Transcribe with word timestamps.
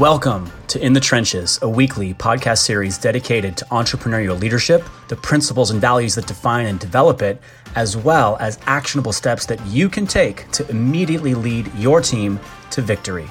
Welcome 0.00 0.50
to 0.68 0.82
In 0.82 0.94
the 0.94 1.00
Trenches, 1.00 1.58
a 1.60 1.68
weekly 1.68 2.14
podcast 2.14 2.60
series 2.60 2.96
dedicated 2.96 3.54
to 3.58 3.66
entrepreneurial 3.66 4.40
leadership, 4.40 4.82
the 5.08 5.16
principles 5.16 5.72
and 5.72 5.78
values 5.78 6.14
that 6.14 6.26
define 6.26 6.64
and 6.64 6.80
develop 6.80 7.20
it, 7.20 7.38
as 7.74 7.98
well 7.98 8.38
as 8.40 8.58
actionable 8.64 9.12
steps 9.12 9.44
that 9.44 9.60
you 9.66 9.90
can 9.90 10.06
take 10.06 10.50
to 10.52 10.66
immediately 10.70 11.34
lead 11.34 11.70
your 11.74 12.00
team 12.00 12.40
to 12.70 12.80
victory. 12.80 13.28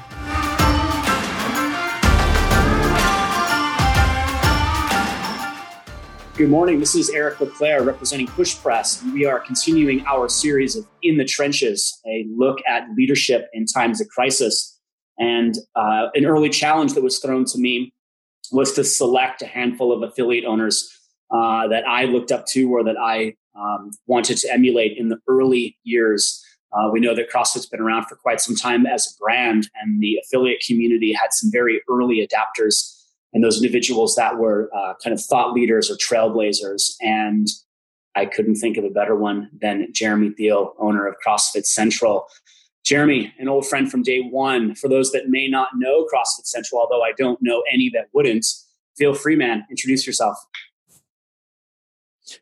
Good 6.37 6.51
morning. 6.51 6.79
This 6.79 6.93
is 6.93 7.09
Eric 7.09 7.41
Leclaire 7.41 7.81
representing 7.81 8.27
Push 8.27 8.57
Press. 8.57 9.03
We 9.11 9.25
are 9.25 9.39
continuing 9.39 10.05
our 10.05 10.29
series 10.29 10.75
of 10.75 10.85
In 11.01 11.17
the 11.17 11.25
Trenches, 11.25 11.99
a 12.05 12.27
look 12.29 12.59
at 12.67 12.83
leadership 12.95 13.49
in 13.53 13.65
times 13.65 13.99
of 13.99 14.07
crisis. 14.09 14.78
And 15.19 15.55
uh, 15.75 16.07
an 16.15 16.25
early 16.25 16.49
challenge 16.49 16.93
that 16.93 17.03
was 17.03 17.19
thrown 17.19 17.45
to 17.45 17.59
me 17.59 17.93
was 18.51 18.73
to 18.73 18.83
select 18.83 19.41
a 19.41 19.45
handful 19.45 19.91
of 19.91 20.01
affiliate 20.01 20.45
owners 20.45 20.89
uh, 21.31 21.67
that 21.67 21.87
I 21.87 22.05
looked 22.05 22.31
up 22.31 22.45
to 22.47 22.71
or 22.71 22.83
that 22.83 22.97
I 22.97 23.35
um, 23.55 23.91
wanted 24.07 24.37
to 24.37 24.51
emulate 24.51 24.97
in 24.97 25.09
the 25.09 25.19
early 25.27 25.77
years. 25.83 26.43
Uh, 26.71 26.89
we 26.91 26.99
know 26.99 27.13
that 27.15 27.31
CrossFit's 27.31 27.65
been 27.65 27.81
around 27.81 28.05
for 28.05 28.15
quite 28.15 28.39
some 28.39 28.55
time 28.55 28.85
as 28.85 29.07
a 29.07 29.17
brand, 29.19 29.69
and 29.81 30.01
the 30.01 30.19
affiliate 30.23 30.63
community 30.65 31.13
had 31.13 31.29
some 31.31 31.51
very 31.51 31.81
early 31.89 32.25
adapters 32.25 32.95
and 33.33 33.43
those 33.43 33.57
individuals 33.57 34.15
that 34.15 34.37
were 34.37 34.69
uh, 34.75 34.93
kind 35.03 35.13
of 35.13 35.21
thought 35.21 35.53
leaders 35.53 35.91
or 35.91 35.95
trailblazers. 35.95 36.93
And 37.01 37.47
I 38.15 38.25
couldn't 38.25 38.55
think 38.55 38.77
of 38.77 38.83
a 38.83 38.89
better 38.89 39.15
one 39.15 39.49
than 39.61 39.87
Jeremy 39.93 40.31
Thiel, 40.31 40.73
owner 40.79 41.05
of 41.07 41.15
CrossFit 41.25 41.65
Central. 41.65 42.27
Jeremy, 42.89 43.31
an 43.37 43.47
old 43.47 43.67
friend 43.67 43.89
from 43.91 44.01
day 44.01 44.19
one. 44.19 44.73
For 44.73 44.87
those 44.87 45.11
that 45.11 45.29
may 45.29 45.47
not 45.47 45.69
know 45.75 46.07
CrossFit 46.11 46.45
Central, 46.45 46.81
although 46.81 47.03
I 47.03 47.11
don't 47.15 47.37
know 47.39 47.63
any 47.71 47.91
that 47.93 48.07
wouldn't, 48.13 48.47
feel 48.97 49.13
free, 49.13 49.35
man. 49.35 49.63
Introduce 49.69 50.07
yourself. 50.07 50.35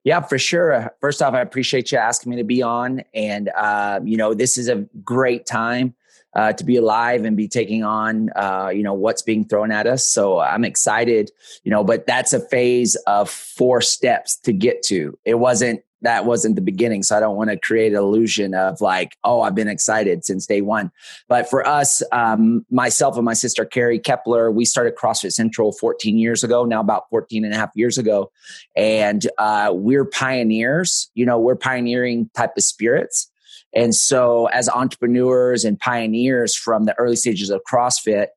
Yeah, 0.06 0.22
for 0.22 0.40
sure. 0.40 0.96
First 1.02 1.22
off, 1.22 1.34
I 1.34 1.42
appreciate 1.42 1.92
you 1.92 1.98
asking 1.98 2.30
me 2.30 2.38
to 2.38 2.46
be 2.46 2.62
on. 2.62 3.04
And, 3.14 3.50
uh, 3.58 4.00
you 4.06 4.16
know, 4.16 4.34
this 4.34 4.58
is 4.58 4.70
a 4.70 4.88
great 5.04 5.46
time 5.46 5.96
uh, 6.34 6.54
to 6.54 6.64
be 6.64 6.78
alive 6.78 7.26
and 7.26 7.36
be 7.36 7.50
taking 7.50 7.84
on, 7.84 8.30
uh, 8.38 8.70
you 8.74 8.84
know, 8.84 8.94
what's 8.94 9.22
being 9.22 9.44
thrown 9.44 9.70
at 9.70 9.86
us. 9.86 10.08
So 10.08 10.40
I'm 10.40 10.64
excited, 10.64 11.30
you 11.64 11.72
know, 11.72 11.84
but 11.84 12.08
that's 12.08 12.32
a 12.32 12.40
phase 12.40 12.96
of 13.06 13.30
four 13.30 13.82
steps 13.82 14.38
to 14.42 14.54
get 14.54 14.82
to. 14.84 15.18
It 15.26 15.36
wasn't 15.36 15.82
that 16.02 16.26
wasn't 16.26 16.56
the 16.56 16.62
beginning. 16.62 17.04
So 17.04 17.18
I 17.18 17.20
don't 17.20 17.36
want 17.36 17.50
to 17.50 17.58
create 17.58 17.94
an 17.94 17.98
illusion 17.98 18.54
of 18.54 18.82
like, 18.82 19.18
oh, 19.24 19.42
I've 19.42 19.56
been 19.56 19.68
excited 19.68 20.24
since 20.26 20.46
day 20.46 20.62
one. 20.62 20.92
But 21.28 21.50
for 21.50 21.66
us, 21.68 22.04
um, 22.12 22.66
myself 22.70 23.16
and 23.16 23.26
my 23.26 23.34
sister 23.34 23.66
Carrie 23.66 24.00
Kepler, 24.00 24.52
we 24.52 24.66
started 24.66 24.96
CrossFit 24.96 25.34
Central 25.34 25.72
14 25.72 26.18
years 26.18 26.44
ago, 26.44 26.66
now 26.66 26.82
about 26.82 27.10
14 27.10 27.44
and 27.44 27.54
a 27.54 27.58
half 27.58 27.72
years 27.76 27.98
ago. 27.98 28.32
And 28.76 29.26
uh, 29.38 29.72
we're 29.74 30.06
pioneers, 30.06 31.10
you 31.16 31.26
know, 31.26 31.40
we're 31.40 31.56
pioneering 31.56 32.30
type 32.36 32.52
of 32.58 32.64
spirits. 32.64 33.32
And 33.74 33.94
so 33.94 34.48
as 34.48 34.70
entrepreneurs 34.70 35.66
and 35.66 35.80
pioneers 35.80 36.56
from 36.56 36.86
the 36.86 36.98
early 36.98 37.16
stages 37.16 37.50
of 37.50 37.62
CrossFit, 37.72 38.28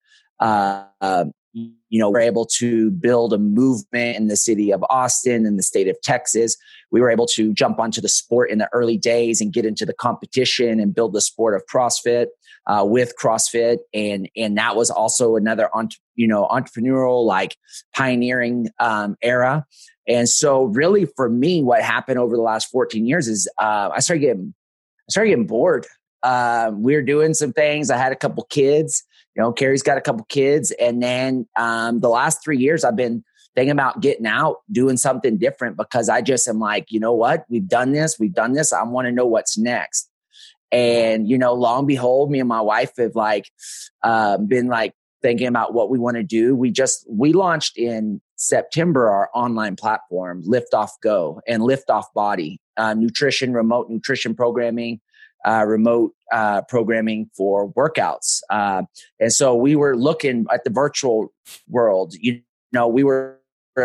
uh, 0.40 0.84
you 1.52 1.98
know, 1.98 2.10
we're 2.10 2.20
able 2.20 2.46
to 2.46 2.90
build 2.92 3.32
a 3.32 3.38
movement 3.38 4.16
in 4.16 4.28
the 4.28 4.36
city 4.36 4.72
of 4.72 4.84
Austin 4.88 5.46
and 5.46 5.58
the 5.58 5.62
state 5.62 5.88
of 5.88 6.00
Texas. 6.02 6.56
We 6.90 7.00
were 7.00 7.10
able 7.10 7.26
to 7.28 7.52
jump 7.52 7.80
onto 7.80 8.00
the 8.00 8.08
sport 8.08 8.50
in 8.50 8.58
the 8.58 8.68
early 8.72 8.96
days 8.96 9.40
and 9.40 9.52
get 9.52 9.64
into 9.64 9.84
the 9.84 9.92
competition 9.92 10.78
and 10.78 10.94
build 10.94 11.12
the 11.12 11.20
sport 11.20 11.54
of 11.54 11.64
CrossFit 11.66 12.26
uh, 12.66 12.84
with 12.84 13.14
CrossFit, 13.20 13.78
and 13.92 14.28
and 14.36 14.56
that 14.58 14.76
was 14.76 14.90
also 14.90 15.36
another 15.36 15.68
you 16.14 16.28
know 16.28 16.46
entrepreneurial 16.50 17.24
like 17.24 17.56
pioneering 17.94 18.68
um, 18.78 19.16
era. 19.22 19.66
And 20.06 20.28
so, 20.28 20.64
really, 20.64 21.06
for 21.16 21.28
me, 21.28 21.62
what 21.62 21.82
happened 21.82 22.18
over 22.18 22.34
the 22.34 22.42
last 22.42 22.68
14 22.70 23.06
years 23.06 23.28
is 23.28 23.48
uh, 23.58 23.90
I 23.94 24.00
started 24.00 24.20
getting 24.20 24.54
I 25.08 25.10
started 25.10 25.30
getting 25.30 25.46
bored. 25.46 25.86
Uh, 26.22 26.70
we 26.74 26.94
were 26.94 27.02
doing 27.02 27.34
some 27.34 27.52
things. 27.52 27.90
I 27.90 27.96
had 27.96 28.12
a 28.12 28.16
couple 28.16 28.44
kids 28.50 29.04
know, 29.40 29.52
Carrie's 29.52 29.82
got 29.82 29.98
a 29.98 30.00
couple 30.00 30.24
kids. 30.28 30.70
And 30.72 31.02
then 31.02 31.46
um, 31.56 32.00
the 32.00 32.08
last 32.08 32.44
three 32.44 32.58
years, 32.58 32.84
I've 32.84 32.96
been 32.96 33.24
thinking 33.56 33.72
about 33.72 34.00
getting 34.00 34.26
out, 34.26 34.58
doing 34.70 34.96
something 34.96 35.36
different 35.36 35.76
because 35.76 36.08
I 36.08 36.22
just 36.22 36.46
am 36.46 36.60
like, 36.60 36.92
you 36.92 37.00
know 37.00 37.12
what? 37.12 37.44
We've 37.48 37.66
done 37.66 37.92
this, 37.92 38.18
we've 38.18 38.34
done 38.34 38.52
this. 38.52 38.72
I 38.72 38.82
want 38.84 39.06
to 39.06 39.12
know 39.12 39.26
what's 39.26 39.58
next. 39.58 40.08
And, 40.70 41.28
you 41.28 41.36
know, 41.36 41.52
long 41.52 41.86
behold, 41.86 42.30
me 42.30 42.38
and 42.38 42.48
my 42.48 42.60
wife 42.60 42.92
have 42.98 43.16
like 43.16 43.50
uh, 44.04 44.38
been 44.38 44.68
like 44.68 44.94
thinking 45.20 45.48
about 45.48 45.74
what 45.74 45.90
we 45.90 45.98
want 45.98 46.16
to 46.16 46.22
do. 46.22 46.54
We 46.54 46.70
just, 46.70 47.04
we 47.10 47.32
launched 47.32 47.76
in 47.76 48.20
September 48.36 49.10
our 49.10 49.30
online 49.34 49.74
platform, 49.74 50.42
Lift 50.44 50.72
Off 50.72 50.92
Go 51.02 51.40
and 51.48 51.62
Lift 51.64 51.90
Off 51.90 52.12
Body, 52.14 52.60
uh, 52.76 52.94
nutrition, 52.94 53.52
remote 53.52 53.90
nutrition 53.90 54.34
programming, 54.34 55.00
uh, 55.46 55.64
remote 55.66 56.12
uh, 56.32 56.62
programming 56.62 57.30
for 57.36 57.72
workouts. 57.72 58.40
Uh, 58.50 58.82
and 59.18 59.32
so 59.32 59.54
we 59.54 59.76
were 59.76 59.96
looking 59.96 60.46
at 60.52 60.64
the 60.64 60.70
virtual 60.70 61.32
world. 61.68 62.14
You 62.14 62.42
know, 62.72 62.88
we 62.88 63.04
were 63.04 63.38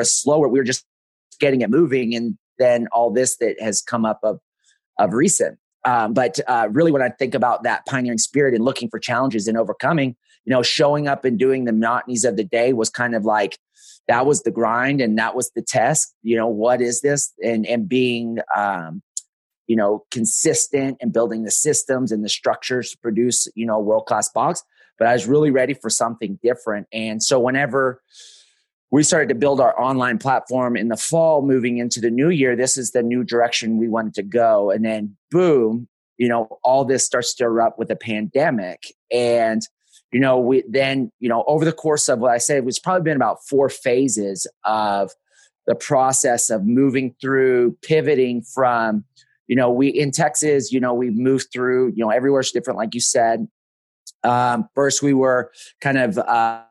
slower. 0.03 0.47
We 0.47 0.59
were 0.59 0.65
just 0.65 0.85
getting 1.39 1.61
it 1.61 1.69
moving, 1.69 2.15
and 2.15 2.37
then 2.59 2.87
all 2.91 3.11
this 3.11 3.37
that 3.37 3.61
has 3.61 3.81
come 3.81 4.05
up 4.05 4.19
of 4.23 4.39
of 4.99 5.13
recent. 5.13 5.57
Um, 5.85 6.13
but 6.13 6.39
uh, 6.47 6.67
really, 6.71 6.91
when 6.91 7.01
I 7.01 7.09
think 7.09 7.35
about 7.35 7.63
that 7.63 7.85
pioneering 7.85 8.17
spirit 8.17 8.55
and 8.55 8.65
looking 8.65 8.89
for 8.89 8.99
challenges 8.99 9.47
and 9.47 9.57
overcoming, 9.57 10.15
you 10.45 10.51
know, 10.51 10.63
showing 10.63 11.07
up 11.07 11.25
and 11.25 11.37
doing 11.37 11.65
the 11.65 11.71
monotonies 11.71 12.27
of 12.27 12.37
the 12.37 12.43
day 12.43 12.73
was 12.73 12.89
kind 12.89 13.15
of 13.15 13.23
like 13.23 13.57
that 14.07 14.25
was 14.25 14.43
the 14.43 14.51
grind 14.51 15.01
and 15.01 15.17
that 15.17 15.35
was 15.35 15.51
the 15.55 15.61
test. 15.61 16.13
You 16.23 16.37
know, 16.37 16.47
what 16.47 16.81
is 16.81 17.01
this? 17.01 17.31
And 17.43 17.65
and 17.65 17.87
being 17.87 18.39
um, 18.55 19.01
you 19.67 19.75
know, 19.75 20.05
consistent 20.11 20.97
and 21.01 21.11
building 21.11 21.43
the 21.43 21.51
systems 21.51 22.11
and 22.11 22.23
the 22.23 22.29
structures 22.29 22.91
to 22.91 22.97
produce, 22.99 23.47
you 23.55 23.65
know, 23.65 23.79
world 23.79 24.05
class 24.05 24.29
box. 24.29 24.63
But 24.97 25.07
I 25.07 25.13
was 25.13 25.27
really 25.27 25.51
ready 25.51 25.73
for 25.73 25.89
something 25.89 26.39
different. 26.41 26.87
And 26.93 27.21
so 27.21 27.39
whenever 27.39 28.01
we 28.91 29.03
started 29.03 29.29
to 29.29 29.35
build 29.35 29.59
our 29.59 29.77
online 29.79 30.19
platform 30.19 30.77
in 30.77 30.87
the 30.87 30.95
fall, 30.95 31.41
moving 31.41 31.79
into 31.79 31.99
the 31.99 32.11
new 32.11 32.29
year, 32.29 32.55
this 32.55 32.77
is 32.77 32.91
the 32.91 33.03
new 33.03 33.23
direction 33.23 33.77
we 33.77 33.89
wanted 33.89 34.13
to 34.13 34.23
go. 34.23 34.71
And 34.71 34.85
then 34.85 35.17
boom, 35.31 35.87
you 36.17 36.29
know, 36.29 36.59
all 36.63 36.85
this 36.85 37.05
starts 37.05 37.33
to 37.35 37.43
erupt 37.45 37.77
with 37.77 37.89
the 37.89 37.95
pandemic. 37.95 38.83
And, 39.11 39.67
you 40.11 40.19
know, 40.19 40.39
we 40.39 40.63
then, 40.69 41.11
you 41.19 41.27
know, 41.27 41.43
over 41.47 41.65
the 41.65 41.73
course 41.73 42.07
of 42.07 42.19
what 42.19 42.31
I 42.31 42.37
said, 42.37 42.57
it 42.57 42.65
was 42.65 42.79
probably 42.79 43.03
been 43.03 43.17
about 43.17 43.45
four 43.49 43.67
phases 43.67 44.47
of 44.63 45.11
the 45.67 45.75
process 45.75 46.49
of 46.49 46.63
moving 46.63 47.15
through, 47.19 47.77
pivoting 47.81 48.43
from, 48.43 49.03
you 49.47 49.55
know, 49.55 49.71
we 49.71 49.87
in 49.87 50.11
Texas, 50.11 50.71
you 50.71 50.79
know, 50.79 50.93
we 50.93 51.09
moved 51.09 51.47
through, 51.53 51.93
you 51.95 52.03
know, 52.03 52.09
everywhere's 52.09 52.51
different, 52.51 52.77
like 52.77 52.93
you 52.93 53.01
said. 53.01 53.47
Um, 54.23 54.67
first, 54.73 55.01
we 55.01 55.13
were 55.13 55.51
kind 55.81 55.97
of 55.97 56.17
uh, 56.17 56.63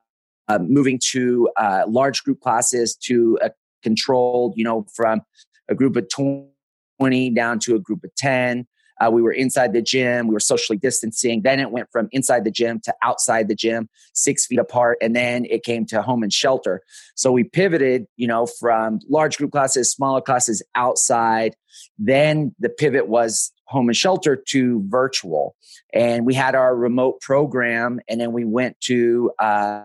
uh, 0.48 0.58
moving 0.58 0.98
to 1.12 1.48
uh, 1.56 1.84
large 1.88 2.22
group 2.24 2.40
classes 2.40 2.96
to 3.04 3.38
a 3.42 3.50
controlled, 3.82 4.54
you 4.56 4.64
know, 4.64 4.86
from 4.94 5.20
a 5.68 5.74
group 5.74 5.96
of 5.96 6.08
20 6.08 7.30
down 7.30 7.58
to 7.60 7.76
a 7.76 7.78
group 7.78 8.02
of 8.02 8.14
10. 8.16 8.66
Uh, 9.00 9.10
we 9.10 9.22
were 9.22 9.32
inside 9.32 9.72
the 9.72 9.82
gym. 9.82 10.28
We 10.28 10.34
were 10.34 10.40
socially 10.40 10.78
distancing. 10.78 11.42
Then 11.42 11.60
it 11.60 11.70
went 11.70 11.90
from 11.90 12.08
inside 12.12 12.44
the 12.44 12.50
gym 12.50 12.80
to 12.84 12.94
outside 13.02 13.48
the 13.48 13.54
gym, 13.54 13.88
six 14.12 14.46
feet 14.46 14.58
apart. 14.58 14.98
And 15.00 15.14
then 15.14 15.44
it 15.46 15.64
came 15.64 15.84
to 15.86 16.02
home 16.02 16.22
and 16.22 16.32
shelter. 16.32 16.82
So 17.14 17.32
we 17.32 17.44
pivoted, 17.44 18.06
you 18.16 18.26
know, 18.26 18.46
from 18.46 19.00
large 19.08 19.36
group 19.36 19.52
classes, 19.52 19.90
smaller 19.90 20.20
classes 20.20 20.62
outside. 20.74 21.56
Then 21.98 22.54
the 22.58 22.68
pivot 22.68 23.08
was 23.08 23.52
home 23.64 23.88
and 23.88 23.96
shelter 23.96 24.36
to 24.36 24.84
virtual. 24.86 25.56
And 25.92 26.24
we 26.26 26.34
had 26.34 26.54
our 26.54 26.76
remote 26.76 27.20
program. 27.20 28.00
And 28.08 28.20
then 28.20 28.32
we 28.32 28.44
went 28.44 28.80
to, 28.82 29.32
uh, 29.38 29.84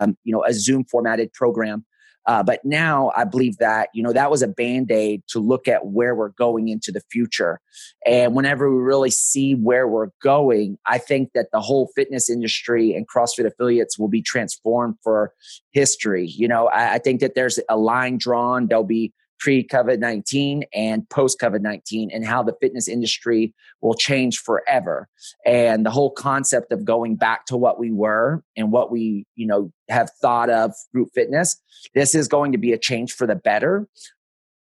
um, 0.00 0.16
you 0.24 0.32
know, 0.32 0.44
a 0.44 0.52
Zoom 0.52 0.84
formatted 0.84 1.32
program 1.32 1.84
uh, 2.26 2.42
but 2.42 2.64
now 2.64 3.10
I 3.16 3.24
believe 3.24 3.56
that, 3.58 3.88
you 3.94 4.02
know, 4.02 4.12
that 4.12 4.30
was 4.30 4.42
a 4.42 4.48
band 4.48 4.90
aid 4.90 5.22
to 5.28 5.40
look 5.40 5.66
at 5.66 5.86
where 5.86 6.14
we're 6.14 6.30
going 6.30 6.68
into 6.68 6.92
the 6.92 7.02
future. 7.10 7.60
And 8.06 8.34
whenever 8.34 8.70
we 8.70 8.80
really 8.80 9.10
see 9.10 9.54
where 9.54 9.88
we're 9.88 10.10
going, 10.22 10.78
I 10.86 10.98
think 10.98 11.30
that 11.34 11.48
the 11.52 11.60
whole 11.60 11.90
fitness 11.96 12.30
industry 12.30 12.94
and 12.94 13.06
CrossFit 13.08 13.46
affiliates 13.46 13.98
will 13.98 14.08
be 14.08 14.22
transformed 14.22 14.96
for 15.02 15.32
history. 15.72 16.26
You 16.26 16.48
know, 16.48 16.68
I, 16.68 16.94
I 16.94 16.98
think 16.98 17.20
that 17.20 17.34
there's 17.34 17.58
a 17.68 17.76
line 17.76 18.18
drawn. 18.18 18.68
There'll 18.68 18.84
be 18.84 19.12
pre 19.42 19.66
COVID 19.66 19.98
19 19.98 20.62
and 20.72 21.08
post 21.10 21.40
COVID 21.40 21.62
19 21.62 22.10
and 22.12 22.24
how 22.24 22.44
the 22.44 22.54
fitness 22.60 22.86
industry 22.86 23.52
will 23.80 23.94
change 23.94 24.38
forever. 24.38 25.08
And 25.44 25.84
the 25.84 25.90
whole 25.90 26.12
concept 26.12 26.70
of 26.70 26.84
going 26.84 27.16
back 27.16 27.46
to 27.46 27.56
what 27.56 27.78
we 27.78 27.90
were 27.90 28.44
and 28.56 28.70
what 28.70 28.92
we, 28.92 29.26
you 29.34 29.46
know, 29.46 29.72
have 29.88 30.10
thought 30.20 30.48
of 30.48 30.72
group 30.92 31.08
fitness, 31.12 31.60
this 31.92 32.14
is 32.14 32.28
going 32.28 32.52
to 32.52 32.58
be 32.58 32.72
a 32.72 32.78
change 32.78 33.12
for 33.12 33.26
the 33.26 33.34
better. 33.34 33.88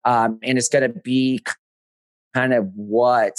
Um, 0.04 0.38
and 0.44 0.56
it's 0.56 0.68
going 0.68 0.90
to 0.90 1.00
be 1.00 1.42
kind 2.32 2.54
of 2.54 2.70
what 2.76 3.34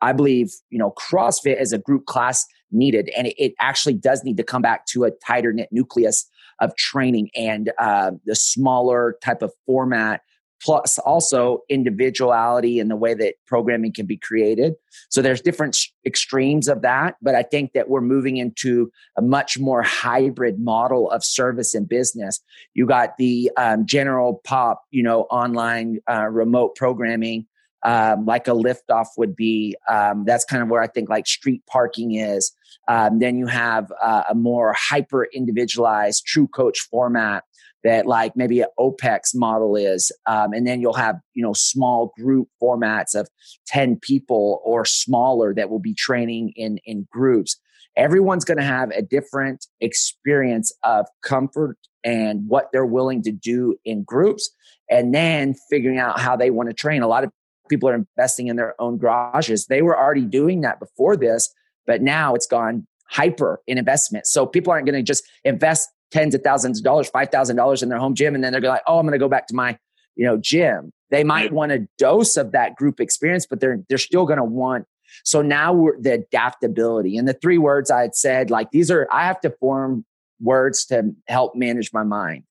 I 0.00 0.12
believe, 0.12 0.52
you 0.70 0.78
know, 0.78 0.92
CrossFit 0.92 1.56
as 1.56 1.72
a 1.72 1.78
group 1.78 2.06
class 2.06 2.46
needed. 2.70 3.10
And 3.16 3.26
it, 3.26 3.34
it 3.38 3.54
actually 3.60 3.94
does 3.94 4.22
need 4.22 4.36
to 4.36 4.44
come 4.44 4.62
back 4.62 4.86
to 4.86 5.02
a 5.02 5.10
tighter 5.26 5.52
knit 5.52 5.68
nucleus 5.72 6.30
of 6.60 6.76
training 6.76 7.30
and 7.34 7.72
uh, 7.80 8.12
the 8.24 8.36
smaller 8.36 9.18
type 9.20 9.42
of 9.42 9.52
format 9.66 10.20
plus 10.62 10.98
also 10.98 11.60
individuality 11.68 12.78
in 12.78 12.88
the 12.88 12.96
way 12.96 13.14
that 13.14 13.34
programming 13.46 13.92
can 13.92 14.06
be 14.06 14.16
created. 14.16 14.74
So 15.10 15.22
there's 15.22 15.40
different 15.40 15.78
extremes 16.04 16.68
of 16.68 16.82
that, 16.82 17.16
but 17.20 17.34
I 17.34 17.42
think 17.42 17.72
that 17.72 17.88
we're 17.88 18.00
moving 18.00 18.36
into 18.38 18.90
a 19.16 19.22
much 19.22 19.58
more 19.58 19.82
hybrid 19.82 20.58
model 20.58 21.10
of 21.10 21.24
service 21.24 21.74
and 21.74 21.88
business. 21.88 22.40
You 22.74 22.86
got 22.86 23.16
the 23.18 23.50
um, 23.56 23.86
general 23.86 24.40
pop, 24.44 24.82
you 24.90 25.02
know, 25.02 25.22
online 25.22 25.98
uh, 26.10 26.26
remote 26.26 26.76
programming. 26.76 27.46
Um, 27.82 28.24
like 28.24 28.48
a 28.48 28.52
liftoff 28.52 29.06
would 29.16 29.36
be. 29.36 29.76
Um, 29.88 30.24
that's 30.24 30.44
kind 30.44 30.60
of 30.60 30.68
where 30.68 30.82
I 30.82 30.88
think 30.88 31.08
like 31.08 31.28
street 31.28 31.62
parking 31.68 32.16
is. 32.16 32.50
Um, 32.88 33.20
then 33.20 33.36
you 33.36 33.46
have 33.46 33.92
uh, 34.02 34.24
a 34.28 34.34
more 34.34 34.74
hyper 34.76 35.28
individualized 35.32 36.24
true 36.26 36.48
coach 36.48 36.80
format 36.80 37.44
that 37.84 38.06
like 38.06 38.36
maybe 38.36 38.60
an 38.60 38.68
OPEX 38.78 39.34
model 39.34 39.76
is. 39.76 40.10
Um, 40.26 40.52
and 40.52 40.66
then 40.66 40.80
you'll 40.80 40.94
have, 40.94 41.16
you 41.34 41.42
know, 41.42 41.52
small 41.52 42.12
group 42.18 42.48
formats 42.62 43.14
of 43.14 43.28
10 43.68 43.98
people 44.00 44.60
or 44.64 44.84
smaller 44.84 45.54
that 45.54 45.70
will 45.70 45.78
be 45.78 45.94
training 45.94 46.52
in, 46.56 46.78
in 46.84 47.06
groups. 47.12 47.56
Everyone's 47.96 48.44
going 48.44 48.58
to 48.58 48.64
have 48.64 48.90
a 48.90 49.02
different 49.02 49.66
experience 49.80 50.72
of 50.82 51.06
comfort 51.22 51.78
and 52.04 52.44
what 52.48 52.68
they're 52.72 52.86
willing 52.86 53.22
to 53.22 53.32
do 53.32 53.76
in 53.84 54.04
groups 54.04 54.50
and 54.90 55.14
then 55.14 55.54
figuring 55.70 55.98
out 55.98 56.20
how 56.20 56.36
they 56.36 56.50
want 56.50 56.68
to 56.68 56.74
train. 56.74 57.02
A 57.02 57.08
lot 57.08 57.24
of 57.24 57.30
people 57.68 57.88
are 57.88 57.94
investing 57.94 58.48
in 58.48 58.56
their 58.56 58.80
own 58.80 58.98
garages. 58.98 59.66
They 59.66 59.82
were 59.82 59.98
already 59.98 60.24
doing 60.24 60.60
that 60.60 60.78
before 60.78 61.16
this, 61.16 61.52
but 61.86 62.02
now 62.02 62.34
it's 62.34 62.46
gone 62.46 62.86
hyper 63.08 63.60
in 63.66 63.78
investment. 63.78 64.26
So 64.26 64.46
people 64.46 64.72
aren't 64.72 64.86
going 64.86 64.98
to 64.98 65.02
just 65.02 65.24
invest 65.44 65.88
tens 66.10 66.34
of 66.34 66.42
thousands 66.42 66.78
of 66.78 66.84
dollars, 66.84 67.08
five 67.08 67.30
thousand 67.30 67.56
dollars 67.56 67.82
in 67.82 67.88
their 67.88 67.98
home 67.98 68.14
gym, 68.14 68.34
and 68.34 68.42
then 68.42 68.52
they're 68.52 68.60
like, 68.60 68.82
"Oh, 68.86 68.98
I'm 68.98 69.06
going 69.06 69.12
to 69.12 69.18
go 69.18 69.28
back 69.28 69.46
to 69.48 69.54
my, 69.54 69.78
you 70.14 70.26
know, 70.26 70.36
gym." 70.36 70.92
They 71.10 71.24
might 71.24 71.52
want 71.52 71.72
a 71.72 71.86
dose 71.98 72.36
of 72.36 72.52
that 72.52 72.74
group 72.74 73.00
experience, 73.00 73.46
but 73.46 73.60
they're 73.60 73.80
they're 73.88 73.98
still 73.98 74.26
going 74.26 74.38
to 74.38 74.44
want. 74.44 74.86
So 75.24 75.40
now 75.42 75.72
we're 75.72 76.00
the 76.00 76.14
adaptability 76.14 77.16
and 77.16 77.28
the 77.28 77.32
three 77.32 77.58
words 77.58 77.90
I 77.90 78.02
had 78.02 78.14
said, 78.14 78.50
like 78.50 78.70
these 78.70 78.90
are 78.90 79.08
I 79.10 79.26
have 79.26 79.40
to 79.42 79.50
form 79.60 80.04
words 80.40 80.84
to 80.86 81.12
help 81.26 81.54
manage 81.54 81.92
my 81.92 82.02
mind, 82.02 82.44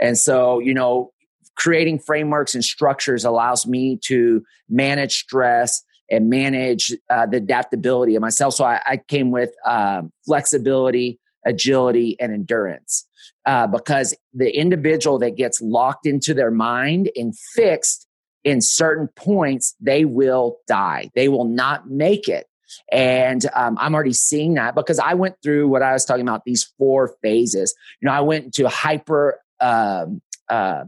and 0.00 0.18
so 0.18 0.58
you 0.58 0.74
know, 0.74 1.12
creating 1.56 1.98
frameworks 1.98 2.54
and 2.54 2.64
structures 2.64 3.24
allows 3.24 3.66
me 3.66 3.98
to 4.04 4.44
manage 4.68 5.20
stress 5.20 5.82
and 6.10 6.28
manage 6.28 6.92
uh, 7.08 7.26
the 7.26 7.38
adaptability 7.38 8.14
of 8.14 8.20
myself. 8.20 8.54
So 8.54 8.64
I, 8.64 8.80
I 8.84 8.96
came 8.98 9.30
with 9.30 9.50
um, 9.66 10.12
flexibility, 10.26 11.18
agility, 11.46 12.16
and 12.20 12.32
endurance. 12.32 13.06
Uh, 13.44 13.66
because 13.66 14.14
the 14.32 14.56
individual 14.56 15.18
that 15.18 15.36
gets 15.36 15.60
locked 15.60 16.06
into 16.06 16.32
their 16.32 16.50
mind 16.50 17.10
and 17.16 17.36
fixed 17.54 18.06
in 18.44 18.60
certain 18.60 19.08
points, 19.16 19.74
they 19.80 20.04
will 20.04 20.58
die. 20.66 21.10
They 21.14 21.28
will 21.28 21.44
not 21.44 21.88
make 21.90 22.28
it. 22.28 22.46
And 22.90 23.44
um, 23.54 23.76
I'm 23.80 23.94
already 23.94 24.12
seeing 24.12 24.54
that 24.54 24.74
because 24.74 24.98
I 24.98 25.14
went 25.14 25.36
through 25.42 25.68
what 25.68 25.82
I 25.82 25.92
was 25.92 26.04
talking 26.04 26.26
about 26.26 26.44
these 26.44 26.72
four 26.78 27.14
phases. 27.22 27.74
You 28.00 28.06
know, 28.06 28.12
I 28.12 28.20
went 28.20 28.46
into 28.46 28.68
hyper, 28.68 29.40
um, 29.60 30.22
uh, 30.48 30.84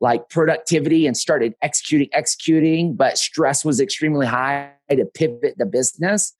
like 0.00 0.28
productivity 0.28 1.06
and 1.06 1.16
started 1.16 1.54
executing, 1.62 2.08
executing, 2.12 2.94
but 2.94 3.16
stress 3.16 3.64
was 3.64 3.80
extremely 3.80 4.26
high 4.26 4.70
to 4.90 5.06
pivot 5.06 5.54
the 5.56 5.66
business. 5.66 6.34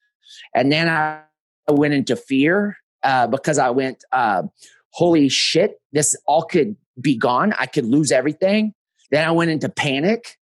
And 0.53 0.71
then 0.71 0.87
I 0.87 1.21
went 1.67 1.93
into 1.93 2.15
fear 2.15 2.77
uh, 3.07 3.25
because 3.25 3.57
I 3.57 3.69
went, 3.69 4.03
uh, 4.11 4.43
holy 4.91 5.29
shit, 5.29 5.79
this 5.93 6.15
all 6.27 6.43
could 6.43 6.75
be 6.99 7.15
gone. 7.15 7.53
I 7.57 7.65
could 7.65 7.85
lose 7.85 8.11
everything. 8.11 8.73
Then 9.11 9.25
I 9.25 9.31
went 9.31 9.49
into 9.49 9.69
panic, 9.69 10.37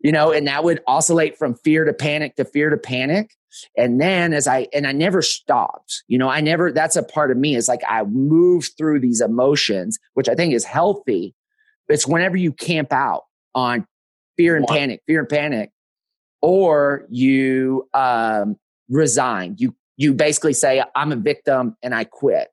you 0.00 0.12
know, 0.12 0.30
and 0.30 0.46
that 0.46 0.62
would 0.62 0.82
oscillate 0.86 1.38
from 1.38 1.54
fear 1.54 1.84
to 1.86 1.94
panic 1.94 2.36
to 2.36 2.44
fear 2.44 2.68
to 2.68 2.76
panic. 2.76 3.30
And 3.74 3.98
then 3.98 4.34
as 4.34 4.46
I, 4.46 4.68
and 4.74 4.86
I 4.86 4.92
never 4.92 5.22
stopped, 5.22 6.04
you 6.08 6.18
know, 6.18 6.28
I 6.28 6.42
never, 6.42 6.70
that's 6.72 6.94
a 6.94 7.02
part 7.02 7.30
of 7.30 7.38
me 7.38 7.56
is 7.56 7.68
like 7.68 7.80
I 7.88 8.04
move 8.04 8.68
through 8.76 9.00
these 9.00 9.22
emotions, 9.22 9.98
which 10.12 10.28
I 10.28 10.34
think 10.34 10.52
is 10.52 10.64
healthy. 10.64 11.34
It's 11.88 12.06
whenever 12.06 12.36
you 12.36 12.52
camp 12.52 12.92
out 12.92 13.22
on 13.54 13.86
fear 14.36 14.56
and 14.56 14.66
panic, 14.66 15.00
fear 15.06 15.20
and 15.20 15.28
panic, 15.28 15.70
or 16.42 17.06
you 17.08 17.88
um, 17.94 18.56
resign, 18.90 19.56
you 19.58 19.74
you 20.00 20.14
basically 20.14 20.54
say, 20.54 20.82
I'm 20.96 21.12
a 21.12 21.16
victim 21.16 21.76
and 21.82 21.94
I 21.94 22.04
quit. 22.04 22.48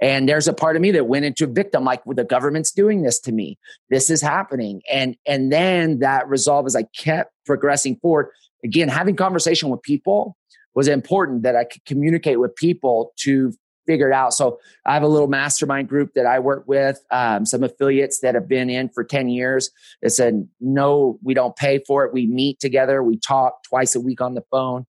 And 0.00 0.26
there's 0.26 0.48
a 0.48 0.54
part 0.54 0.74
of 0.74 0.80
me 0.80 0.90
that 0.92 1.06
went 1.06 1.26
into 1.26 1.44
a 1.44 1.48
victim, 1.48 1.84
like 1.84 2.04
well, 2.06 2.14
the 2.14 2.24
government's 2.24 2.70
doing 2.70 3.02
this 3.02 3.20
to 3.20 3.32
me. 3.32 3.58
This 3.90 4.08
is 4.08 4.22
happening. 4.22 4.80
And 4.90 5.16
and 5.26 5.52
then 5.52 5.98
that 5.98 6.28
resolve 6.28 6.66
as 6.66 6.74
I 6.74 6.84
kept 6.96 7.32
progressing 7.44 7.96
forward. 7.96 8.30
Again, 8.64 8.88
having 8.88 9.16
conversation 9.16 9.68
with 9.68 9.82
people 9.82 10.36
was 10.74 10.88
important 10.88 11.42
that 11.42 11.56
I 11.56 11.64
could 11.64 11.84
communicate 11.84 12.40
with 12.40 12.56
people 12.56 13.12
to 13.18 13.52
figure 13.86 14.08
it 14.08 14.14
out. 14.14 14.32
So 14.32 14.58
I 14.86 14.94
have 14.94 15.02
a 15.02 15.08
little 15.08 15.28
mastermind 15.28 15.88
group 15.88 16.12
that 16.14 16.26
I 16.26 16.38
work 16.38 16.64
with, 16.66 17.00
um, 17.10 17.44
some 17.46 17.64
affiliates 17.64 18.20
that 18.20 18.34
have 18.34 18.46
been 18.46 18.68
in 18.68 18.90
for 18.90 19.02
10 19.02 19.30
years. 19.30 19.70
It 20.02 20.10
said, 20.10 20.46
no, 20.60 21.18
we 21.22 21.32
don't 21.32 21.56
pay 21.56 21.82
for 21.86 22.04
it. 22.04 22.12
We 22.12 22.26
meet 22.26 22.60
together. 22.60 23.02
We 23.02 23.16
talk 23.16 23.62
twice 23.64 23.94
a 23.94 24.00
week 24.00 24.20
on 24.20 24.34
the 24.34 24.44
phone. 24.50 24.84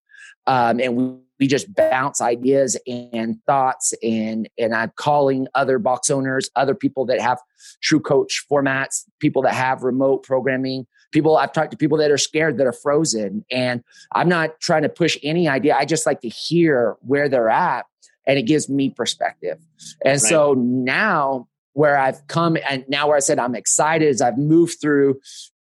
Um, 0.48 0.81
and 0.81 0.96
we 0.98 1.16
we 1.39 1.47
just 1.47 1.74
bounce 1.74 2.21
ideas 2.21 2.77
and 2.86 3.38
thoughts 3.45 3.94
and 4.03 4.50
and 4.57 4.75
i'm 4.75 4.91
calling 4.95 5.47
other 5.56 5.80
box 5.80 6.09
owners 6.09 6.50
other 6.56 6.75
people 6.75 7.06
that 7.06 7.19
have 7.19 7.39
true 7.81 8.00
coach 8.00 8.44
formats 8.51 9.06
people 9.19 9.41
that 9.41 9.53
have 9.53 9.83
remote 9.83 10.24
programming 10.24 10.86
people 11.12 11.38
i've 11.38 11.53
talked 11.53 11.71
to 11.71 11.77
people 11.77 11.97
that 11.97 12.12
are 12.12 12.18
scared 12.18 12.57
that 12.57 12.68
are 12.68 12.74
frozen 12.74 13.44
and 13.51 13.83
i'm 14.13 14.30
not 14.30 14.59
trying 14.59 14.83
to 14.83 14.89
push 14.89 15.18
any 15.24 15.47
idea 15.47 15.75
i 15.75 15.86
just 15.86 16.06
like 16.06 16.21
to 16.21 16.30
hear 16.30 16.97
where 17.01 17.30
they're 17.30 17.50
at 17.50 17.86
and 18.27 18.38
it 18.38 18.44
gives 18.44 18.69
me 18.69 18.89
perspective 18.89 19.57
and 20.03 20.13
right. 20.13 20.21
so 20.21 20.53
now 20.57 21.47
where 21.74 21.97
i've 21.97 22.25
come 22.27 22.57
and 22.69 22.83
now 22.88 23.07
where 23.07 23.18
i 23.18 23.21
said 23.21 23.39
i'm 23.39 23.56
excited 23.56 24.07
is 24.07 24.21
i've 24.21 24.38
moved 24.38 24.77
through 24.81 25.19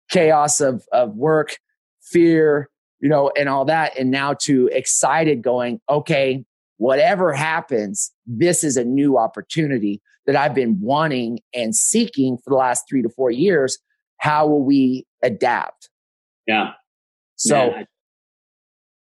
chaos 0.10 0.60
of 0.60 0.84
of 0.92 1.16
work 1.16 1.58
fear 2.02 2.70
you 3.02 3.10
know, 3.10 3.32
and 3.38 3.50
all 3.50 3.66
that. 3.66 3.98
And 3.98 4.12
now 4.12 4.36
to 4.42 4.68
excited 4.72 5.42
going, 5.42 5.82
okay, 5.90 6.46
whatever 6.78 7.34
happens, 7.34 8.12
this 8.26 8.64
is 8.64 8.78
a 8.78 8.84
new 8.84 9.18
opportunity 9.18 10.02
that 10.26 10.36
I've 10.36 10.54
been 10.54 10.80
wanting 10.80 11.40
and 11.54 11.76
seeking 11.76 12.38
for 12.38 12.52
the 12.52 12.56
last 12.56 12.86
three 12.90 13.02
to 13.02 13.10
four 13.10 13.32
years. 13.32 13.78
How 14.18 14.48
will 14.48 14.64
we 14.64 15.06
adapt? 15.24 15.90
Yeah. 16.46 16.72
So 17.36 17.72
Man, 17.72 17.88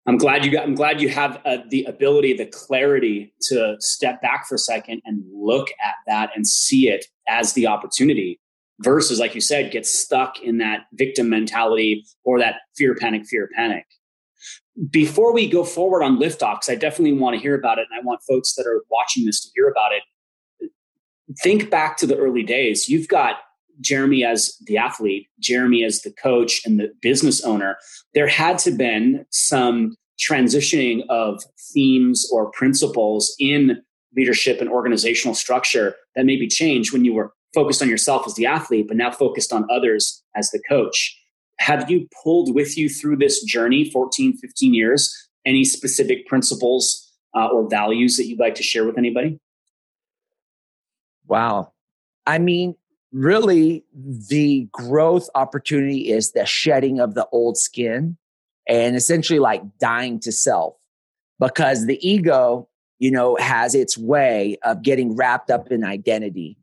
I'm 0.06 0.18
glad 0.18 0.44
you 0.44 0.50
got, 0.50 0.64
I'm 0.64 0.74
glad 0.74 1.00
you 1.00 1.08
have 1.08 1.40
uh, 1.44 1.58
the 1.70 1.84
ability, 1.84 2.34
the 2.34 2.46
clarity 2.46 3.32
to 3.48 3.76
step 3.80 4.20
back 4.20 4.46
for 4.46 4.56
a 4.56 4.58
second 4.58 5.00
and 5.04 5.22
look 5.32 5.68
at 5.82 5.94
that 6.06 6.30
and 6.34 6.46
see 6.46 6.88
it 6.88 7.06
as 7.28 7.54
the 7.54 7.66
opportunity 7.66 8.38
versus 8.80 9.18
like 9.18 9.34
you 9.34 9.40
said 9.40 9.70
get 9.70 9.86
stuck 9.86 10.40
in 10.40 10.58
that 10.58 10.86
victim 10.92 11.28
mentality 11.28 12.04
or 12.24 12.38
that 12.38 12.56
fear 12.76 12.94
panic 12.94 13.26
fear 13.26 13.48
panic. 13.54 13.84
Before 14.90 15.32
we 15.32 15.48
go 15.48 15.64
forward 15.64 16.02
on 16.02 16.18
liftoffs 16.18 16.70
i 16.70 16.74
definitely 16.74 17.18
want 17.18 17.34
to 17.34 17.40
hear 17.40 17.54
about 17.54 17.78
it 17.78 17.86
and 17.90 17.98
i 17.98 18.04
want 18.04 18.20
folks 18.28 18.54
that 18.54 18.66
are 18.66 18.84
watching 18.90 19.24
this 19.24 19.42
to 19.42 19.50
hear 19.54 19.68
about 19.68 19.92
it. 19.92 20.70
Think 21.42 21.70
back 21.70 21.98
to 21.98 22.06
the 22.06 22.16
early 22.16 22.42
days. 22.42 22.88
You've 22.88 23.08
got 23.08 23.36
jeremy 23.80 24.24
as 24.24 24.56
the 24.66 24.76
athlete 24.76 25.28
jeremy 25.38 25.84
as 25.84 26.02
the 26.02 26.12
coach 26.12 26.60
and 26.64 26.80
the 26.80 26.88
business 27.00 27.42
owner. 27.42 27.76
There 28.14 28.26
had 28.26 28.58
to 28.60 28.70
been 28.70 29.24
some 29.30 29.96
transitioning 30.18 31.02
of 31.08 31.42
themes 31.72 32.28
or 32.32 32.50
principles 32.50 33.34
in 33.38 33.80
leadership 34.16 34.60
and 34.60 34.68
organizational 34.68 35.34
structure 35.34 35.94
that 36.16 36.26
maybe 36.26 36.48
changed 36.48 36.92
when 36.92 37.04
you 37.04 37.14
were 37.14 37.32
focused 37.54 37.82
on 37.82 37.88
yourself 37.88 38.26
as 38.26 38.34
the 38.34 38.46
athlete, 38.46 38.88
but 38.88 38.96
now 38.96 39.10
focused 39.10 39.52
on 39.52 39.66
others 39.70 40.22
as 40.36 40.50
the 40.50 40.60
coach. 40.68 41.18
Have 41.58 41.90
you 41.90 42.08
pulled 42.22 42.54
with 42.54 42.78
you 42.78 42.88
through 42.88 43.16
this 43.16 43.42
journey, 43.42 43.90
14, 43.90 44.36
15 44.36 44.74
years, 44.74 45.28
any 45.44 45.64
specific 45.64 46.26
principles 46.26 47.12
uh, 47.34 47.48
or 47.48 47.68
values 47.68 48.16
that 48.16 48.26
you'd 48.26 48.38
like 48.38 48.54
to 48.56 48.62
share 48.62 48.84
with 48.84 48.98
anybody? 48.98 49.40
Wow. 51.26 51.72
I 52.26 52.38
mean, 52.38 52.76
really, 53.12 53.84
the 53.94 54.68
growth 54.72 55.28
opportunity 55.34 56.10
is 56.10 56.32
the 56.32 56.46
shedding 56.46 57.00
of 57.00 57.14
the 57.14 57.26
old 57.32 57.56
skin 57.56 58.16
and 58.68 58.96
essentially 58.96 59.38
like 59.38 59.62
dying 59.78 60.20
to 60.20 60.32
self 60.32 60.76
because 61.40 61.86
the 61.86 61.98
ego, 62.06 62.68
you 62.98 63.10
know, 63.10 63.36
has 63.36 63.74
its 63.74 63.96
way 63.96 64.58
of 64.62 64.82
getting 64.82 65.16
wrapped 65.16 65.50
up 65.50 65.70
in 65.72 65.84
identity 65.84 66.56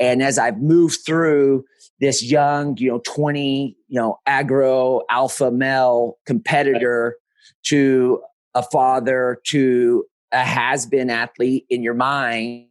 and 0.00 0.22
as 0.22 0.38
I've 0.38 0.60
moved 0.60 1.00
through 1.04 1.64
this 2.00 2.22
young, 2.22 2.76
you 2.78 2.90
know, 2.90 3.02
20, 3.04 3.76
you 3.88 4.00
know, 4.00 4.18
agro 4.26 5.02
alpha 5.10 5.50
male 5.50 6.16
competitor 6.24 7.16
to 7.64 8.22
a 8.54 8.62
father 8.62 9.38
to 9.48 10.04
a 10.32 10.42
has 10.42 10.86
been 10.86 11.10
athlete 11.10 11.66
in 11.68 11.82
your 11.82 11.94
mind, 11.94 12.66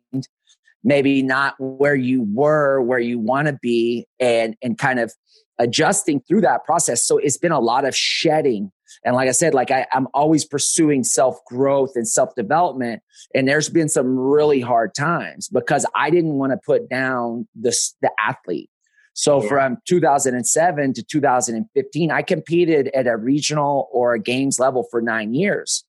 maybe 0.84 1.22
not 1.22 1.54
where 1.60 1.96
you 1.96 2.26
were, 2.34 2.82
where 2.82 3.00
you 3.00 3.20
want 3.20 3.48
to 3.48 3.58
be, 3.62 4.08
and 4.20 4.56
and 4.64 4.78
kind 4.78 5.00
of 5.00 5.14
adjusting 5.60 6.22
through 6.22 6.42
that 6.42 6.66
process. 6.66 7.06
So 7.06 7.18
it's 7.18 7.38
been 7.38 7.52
a 7.52 7.60
lot 7.60 7.86
of 7.86 7.96
shedding. 7.96 8.72
And 9.04 9.16
like 9.16 9.30
I 9.30 9.32
said, 9.32 9.54
like 9.54 9.72
I, 9.72 9.86
I'm 9.94 10.08
always 10.14 10.46
pursuing 10.46 11.04
self 11.04 11.44
growth 11.46 11.92
and 11.96 12.08
self 12.08 12.36
development. 12.36 13.02
And 13.34 13.48
there's 13.48 13.70
been 13.70 13.90
some 13.90 14.18
really 14.18 14.62
hard 14.62 14.94
times 14.96 15.48
because 15.48 15.86
I 15.96 16.10
didn't 16.10 16.34
want 16.34 16.52
to 16.52 16.60
put 16.66 16.90
down 16.90 17.48
the, 17.60 17.76
the 18.02 18.12
athlete. 18.20 18.70
So 19.14 19.42
yeah. 19.42 19.50
from 19.50 19.78
2007 19.86 20.94
to 20.94 21.04
2015, 21.04 22.12
I 22.12 22.22
competed 22.22 22.88
at 22.90 23.08
a 23.08 23.18
regional 23.18 23.90
or 23.92 24.14
a 24.14 24.20
games 24.20 24.60
level 24.60 24.88
for 24.90 25.02
nine 25.02 25.34
years. 25.34 25.84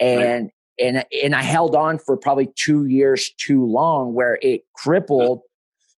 And 0.00 0.44
right 0.44 0.52
and 0.78 1.04
and 1.22 1.34
I 1.34 1.42
held 1.42 1.74
on 1.74 1.98
for 1.98 2.16
probably 2.16 2.48
two 2.54 2.86
years 2.86 3.30
too 3.38 3.64
long, 3.64 4.14
where 4.14 4.38
it 4.42 4.62
crippled 4.74 5.42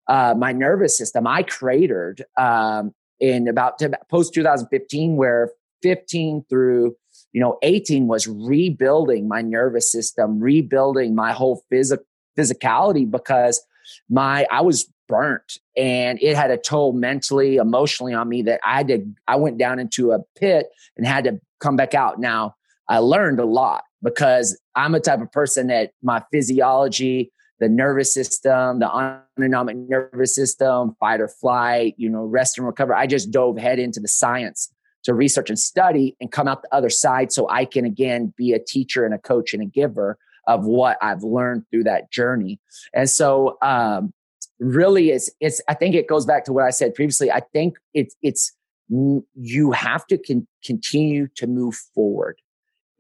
uh, 0.09 0.35
my 0.37 0.52
nervous 0.52 0.97
system. 0.97 1.26
I 1.26 1.42
cratered 1.42 2.25
um, 2.37 2.95
in 3.19 3.49
about 3.49 3.80
post 4.09 4.35
2015, 4.35 5.16
where 5.16 5.50
15 5.82 6.44
through 6.49 6.96
you 7.32 7.40
know 7.40 7.58
18 7.62 8.06
was 8.06 8.26
rebuilding 8.26 9.28
my 9.28 9.42
nervous 9.42 9.90
system, 9.90 10.40
rebuilding 10.40 11.14
my 11.14 11.32
whole 11.32 11.62
physical 11.70 12.04
physicality 12.38 13.10
because 13.10 13.60
my 14.08 14.46
I 14.50 14.60
was 14.60 14.90
burnt 15.08 15.58
and 15.76 16.22
it 16.22 16.37
had 16.37 16.50
a 16.50 16.56
toll 16.56 16.92
mentally, 16.92 17.56
emotionally 17.56 18.14
on 18.14 18.28
me 18.28 18.42
that 18.42 18.60
I 18.64 18.78
had 18.78 18.88
to 18.88 19.06
I 19.26 19.37
went 19.37 19.58
down 19.58 19.78
into 19.78 20.12
a 20.12 20.20
pit 20.37 20.68
and 20.96 21.06
had 21.06 21.25
to 21.25 21.40
come 21.58 21.76
back 21.76 21.94
out. 21.94 22.18
Now 22.20 22.54
I 22.88 22.99
learned 22.99 23.40
a 23.40 23.44
lot 23.44 23.84
because 24.02 24.58
I'm 24.75 24.94
a 24.94 25.00
type 25.00 25.20
of 25.20 25.30
person 25.32 25.66
that 25.66 25.92
my 26.02 26.22
physiology, 26.32 27.32
the 27.58 27.68
nervous 27.68 28.14
system, 28.14 28.78
the 28.78 28.88
autonomic 28.88 29.76
nervous 29.76 30.34
system, 30.34 30.96
fight 30.99 31.20
or 31.20 31.28
flight, 31.28 31.94
you 31.99 32.08
know, 32.08 32.25
rest 32.25 32.56
and 32.56 32.66
recover. 32.66 32.94
I 32.94 33.06
just 33.06 33.30
dove 33.30 33.58
head 33.58 33.78
into 33.78 34.00
the 34.00 34.08
science 34.08 34.72
to 35.04 35.14
research 35.14 35.49
and 35.49 35.59
study 35.59 36.16
and 36.21 36.30
come 36.30 36.49
out 36.49 36.62
the 36.62 36.75
other 36.75 36.90
side 36.90 37.33
so 37.33 37.49
I 37.49 37.64
can 37.64 37.85
again 37.85 38.33
be 38.37 38.52
a 38.52 38.59
teacher 38.59 39.04
and 39.04 39.14
a 39.14 39.19
coach 39.19 39.54
and 39.54 39.62
a 39.62 39.66
giver 39.66 40.19
of 40.47 40.64
what 40.64 40.99
I've 41.00 41.23
learned 41.23 41.64
through 41.71 41.85
that 41.85 42.11
journey. 42.11 42.61
And 42.95 43.09
so 43.09 43.59
um 43.62 44.12
really 44.59 45.11
it's 45.11 45.30
it's 45.40 45.61
I 45.69 45.75
think 45.75 45.95
it 45.95 46.09
goes 46.09 46.26
back 46.26 46.45
to 46.45 46.52
what 46.52 46.64
I 46.64 46.71
said 46.71 46.95
previously. 46.95 47.30
I 47.30 47.40
think 47.52 47.76
it's 47.95 48.14
it's 48.23 48.52
you 48.88 49.71
have 49.73 50.07
to 50.09 50.19
con- 50.19 50.49
continue 50.64 51.28
to 51.37 51.47
move 51.47 51.76
forward 51.95 52.40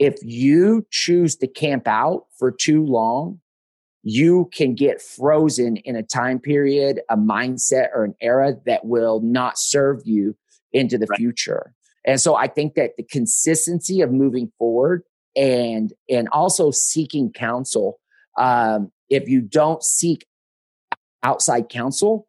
if 0.00 0.16
you 0.22 0.86
choose 0.90 1.36
to 1.36 1.46
camp 1.46 1.86
out 1.86 2.24
for 2.38 2.50
too 2.50 2.84
long, 2.84 3.38
you 4.02 4.48
can 4.50 4.74
get 4.74 5.02
frozen 5.02 5.76
in 5.76 5.94
a 5.94 6.02
time 6.02 6.38
period, 6.38 7.00
a 7.10 7.18
mindset, 7.18 7.88
or 7.94 8.04
an 8.04 8.14
era 8.20 8.54
that 8.64 8.86
will 8.86 9.20
not 9.20 9.58
serve 9.58 10.00
you 10.06 10.34
into 10.72 10.96
the 10.96 11.06
right. 11.10 11.18
future. 11.18 11.74
And 12.06 12.20
so 12.20 12.34
I 12.34 12.46
think 12.46 12.74
that 12.74 12.92
the 12.96 13.02
consistency 13.02 14.00
of 14.00 14.12
moving 14.12 14.52
forward 14.58 15.02
and 15.36 15.92
and 16.08 16.28
also 16.32 16.70
seeking 16.70 17.32
counsel. 17.32 17.98
Um, 18.38 18.90
if 19.08 19.28
you 19.28 19.40
don't 19.40 19.82
seek 19.82 20.26
outside 21.22 21.68
counsel, 21.68 22.26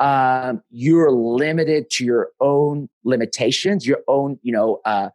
um, 0.00 0.62
you're 0.70 1.10
limited 1.10 1.90
to 1.90 2.04
your 2.04 2.30
own 2.40 2.88
limitations, 3.04 3.86
your 3.86 4.00
own, 4.08 4.38
you 4.42 4.52
know, 4.52 4.80
uh, 4.84 5.10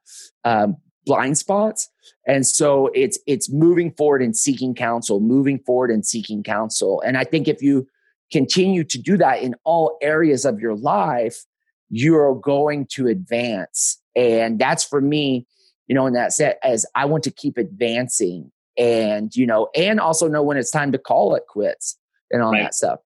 um, 0.46 0.78
blind 1.08 1.38
spots 1.38 1.90
and 2.28 2.46
so 2.46 2.92
it's 2.94 3.18
it's 3.26 3.50
moving 3.50 3.92
forward 3.94 4.22
and 4.22 4.36
seeking 4.36 4.76
counsel 4.76 5.22
moving 5.22 5.58
forward 5.60 5.90
and 5.90 6.06
seeking 6.06 6.44
counsel 6.44 7.02
and 7.02 7.18
i 7.18 7.24
think 7.24 7.48
if 7.48 7.62
you 7.62 7.88
continue 8.30 8.84
to 8.84 9.02
do 9.02 9.16
that 9.16 9.42
in 9.42 9.56
all 9.64 9.98
areas 10.02 10.44
of 10.44 10.60
your 10.60 10.76
life 10.76 11.46
you're 11.89 12.36
going 12.36 12.86
to 12.91 13.08
advance. 13.08 14.01
And 14.15 14.60
that's 14.60 14.84
for 14.84 15.01
me 15.01 15.46
you 15.88 15.96
know 15.96 16.06
in 16.06 16.13
that 16.13 16.34
set 16.34 16.60
as 16.63 16.86
i 16.96 17.06
want 17.06 17.24
to 17.24 17.32
keep 17.32 17.58
advancing 17.58 18.51
and 18.77 19.36
you 19.36 19.46
know 19.46 19.70
and 19.75 20.00
also 20.00 20.27
know 20.27 20.44
when 20.44 20.58
it's 20.58 20.72
time 20.72 20.91
to 20.91 20.98
call 20.98 21.36
it 21.36 21.44
quits 21.48 21.98
and 22.29 22.41
all 22.41 22.51
right. 22.51 22.63
that 22.63 22.75
stuff. 22.75 23.00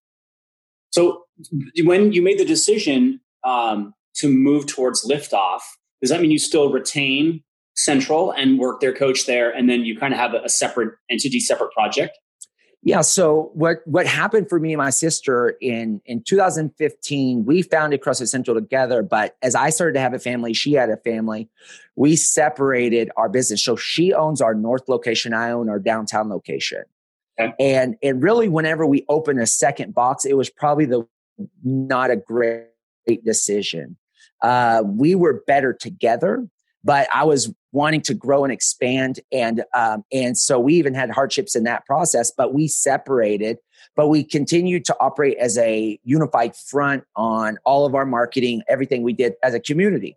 So 0.89 1.25
when 1.83 2.11
you 2.11 2.21
made 2.21 2.39
the 2.39 2.45
decision 2.45 3.21
um, 3.43 3.93
to 4.15 4.27
move 4.27 4.67
towards 4.67 5.07
liftoff 5.07 5.61
does 6.01 6.09
that 6.09 6.21
mean 6.21 6.31
you 6.31 6.39
still 6.39 6.71
retain 6.71 7.43
central 7.75 8.31
and 8.31 8.59
work 8.59 8.81
their 8.81 8.93
coach 8.93 9.25
there 9.25 9.49
and 9.49 9.69
then 9.69 9.85
you 9.85 9.97
kind 9.97 10.13
of 10.13 10.19
have 10.19 10.33
a 10.33 10.49
separate 10.49 10.93
entity 11.09 11.39
separate 11.39 11.71
project 11.71 12.17
yeah 12.83 13.01
so 13.01 13.51
what 13.53 13.85
what 13.85 14.07
happened 14.07 14.49
for 14.49 14.59
me 14.59 14.73
and 14.73 14.79
my 14.79 14.89
sister 14.89 15.55
in 15.61 16.01
in 16.05 16.21
2015 16.23 17.45
we 17.45 17.61
founded 17.61 18.01
crossfit 18.01 18.27
central 18.27 18.55
together 18.55 19.03
but 19.03 19.37
as 19.41 19.55
i 19.55 19.69
started 19.69 19.93
to 19.93 19.99
have 19.99 20.13
a 20.13 20.19
family 20.19 20.53
she 20.53 20.73
had 20.73 20.89
a 20.89 20.97
family 20.97 21.49
we 21.95 22.15
separated 22.15 23.09
our 23.17 23.29
business. 23.29 23.63
So 23.63 23.75
she 23.75 24.13
owns 24.13 24.41
our 24.41 24.55
north 24.55 24.87
location 24.87 25.33
i 25.33 25.51
own 25.51 25.69
our 25.69 25.79
downtown 25.79 26.29
location. 26.29 26.83
Okay. 27.39 27.53
and 27.59 27.95
and 28.03 28.21
really 28.21 28.49
whenever 28.49 28.85
we 28.85 29.05
opened 29.07 29.39
a 29.39 29.47
second 29.47 29.93
box 29.93 30.25
it 30.25 30.35
was 30.35 30.49
probably 30.49 30.85
the 30.85 31.07
not 31.63 32.11
a 32.11 32.17
great 32.17 32.67
decision. 33.23 33.97
Uh, 34.43 34.83
we 34.85 35.15
were 35.15 35.43
better 35.47 35.73
together 35.73 36.47
but 36.83 37.07
I 37.13 37.23
was 37.23 37.53
wanting 37.71 38.01
to 38.01 38.13
grow 38.13 38.43
and 38.43 38.51
expand, 38.51 39.19
and 39.31 39.63
um, 39.73 40.03
and 40.11 40.37
so 40.37 40.59
we 40.59 40.75
even 40.75 40.93
had 40.93 41.09
hardships 41.09 41.55
in 41.55 41.63
that 41.63 41.85
process. 41.85 42.31
But 42.31 42.53
we 42.53 42.67
separated, 42.67 43.57
but 43.95 44.07
we 44.07 44.23
continued 44.23 44.85
to 44.85 44.95
operate 44.99 45.37
as 45.37 45.57
a 45.57 45.99
unified 46.03 46.55
front 46.55 47.03
on 47.15 47.57
all 47.65 47.85
of 47.85 47.95
our 47.95 48.05
marketing, 48.05 48.63
everything 48.67 49.03
we 49.03 49.13
did 49.13 49.33
as 49.43 49.53
a 49.53 49.59
community. 49.59 50.15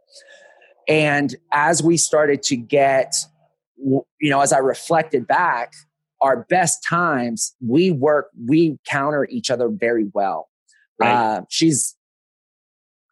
And 0.87 1.35
as 1.53 1.83
we 1.83 1.97
started 1.97 2.43
to 2.45 2.57
get, 2.57 3.15
you 3.77 4.05
know, 4.23 4.41
as 4.41 4.53
I 4.53 4.59
reflected 4.59 5.27
back, 5.27 5.73
our 6.21 6.45
best 6.45 6.85
times, 6.89 7.55
we 7.67 7.91
work, 7.91 8.29
we 8.47 8.79
counter 8.87 9.27
each 9.31 9.51
other 9.51 9.69
very 9.69 10.07
well. 10.13 10.49
Right. 10.99 11.13
Uh, 11.13 11.43
she's, 11.49 11.97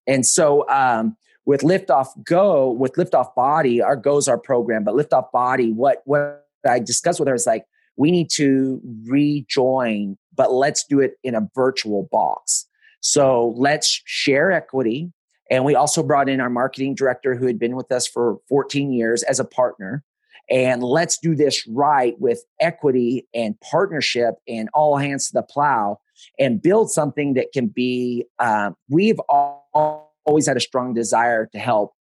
and 0.06 0.24
so 0.24 0.68
um, 0.68 1.16
with 1.44 1.62
liftoff 1.62 2.08
go 2.24 2.70
with 2.70 2.92
liftoff 2.94 3.34
body 3.34 3.82
our 3.82 3.96
goes 3.96 4.28
our 4.28 4.38
program 4.38 4.84
but 4.84 4.94
liftoff 4.94 5.30
body 5.32 5.72
what 5.72 6.02
what 6.04 6.46
i 6.68 6.78
discussed 6.78 7.18
with 7.18 7.28
her 7.28 7.34
is 7.34 7.46
like 7.46 7.64
we 7.96 8.10
need 8.10 8.30
to 8.30 8.80
rejoin 9.06 10.16
but 10.36 10.52
let's 10.52 10.84
do 10.84 11.00
it 11.00 11.18
in 11.22 11.34
a 11.34 11.48
virtual 11.54 12.08
box. 12.10 12.66
So 13.00 13.54
let's 13.56 14.02
share 14.04 14.52
equity. 14.52 15.12
And 15.50 15.64
we 15.64 15.74
also 15.74 16.02
brought 16.02 16.28
in 16.28 16.40
our 16.40 16.50
marketing 16.50 16.94
director 16.94 17.34
who 17.34 17.46
had 17.46 17.58
been 17.58 17.76
with 17.76 17.92
us 17.92 18.06
for 18.06 18.38
14 18.48 18.92
years 18.92 19.22
as 19.24 19.40
a 19.40 19.44
partner. 19.44 20.02
And 20.50 20.82
let's 20.82 21.18
do 21.18 21.34
this 21.34 21.66
right 21.68 22.18
with 22.18 22.42
equity 22.60 23.26
and 23.34 23.58
partnership 23.60 24.34
and 24.48 24.68
all 24.74 24.96
hands 24.96 25.28
to 25.28 25.34
the 25.34 25.42
plow 25.42 26.00
and 26.38 26.60
build 26.60 26.90
something 26.90 27.34
that 27.34 27.52
can 27.52 27.68
be 27.68 28.26
um, 28.38 28.76
we've 28.88 29.20
all 29.28 30.11
always 30.24 30.46
had 30.46 30.56
a 30.56 30.60
strong 30.60 30.94
desire 30.94 31.46
to 31.52 31.58
help 31.58 31.92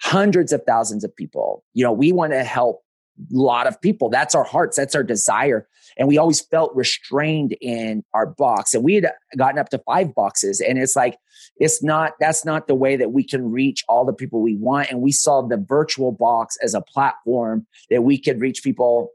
hundreds 0.00 0.52
of 0.52 0.62
thousands 0.66 1.04
of 1.04 1.14
people. 1.16 1.64
You 1.72 1.84
know, 1.84 1.92
we 1.92 2.12
want 2.12 2.32
to 2.32 2.44
help 2.44 2.82
a 3.18 3.36
lot 3.36 3.66
of 3.66 3.80
people. 3.80 4.10
That's 4.10 4.34
our 4.34 4.44
hearts, 4.44 4.76
that's 4.76 4.94
our 4.94 5.04
desire. 5.04 5.68
And 5.96 6.08
we 6.08 6.18
always 6.18 6.40
felt 6.40 6.74
restrained 6.74 7.56
in 7.60 8.04
our 8.12 8.26
box. 8.26 8.74
And 8.74 8.82
we 8.82 8.94
had 8.94 9.12
gotten 9.36 9.58
up 9.58 9.68
to 9.68 9.78
five 9.78 10.14
boxes. 10.14 10.60
And 10.60 10.78
it's 10.78 10.96
like, 10.96 11.16
it's 11.56 11.82
not, 11.82 12.14
that's 12.18 12.44
not 12.44 12.66
the 12.66 12.74
way 12.74 12.96
that 12.96 13.12
we 13.12 13.22
can 13.22 13.52
reach 13.52 13.84
all 13.88 14.04
the 14.04 14.12
people 14.12 14.42
we 14.42 14.56
want. 14.56 14.90
And 14.90 15.00
we 15.00 15.12
saw 15.12 15.42
the 15.42 15.56
virtual 15.56 16.10
box 16.10 16.56
as 16.62 16.74
a 16.74 16.80
platform 16.80 17.66
that 17.90 18.02
we 18.02 18.18
could 18.18 18.40
reach 18.40 18.64
people 18.64 19.10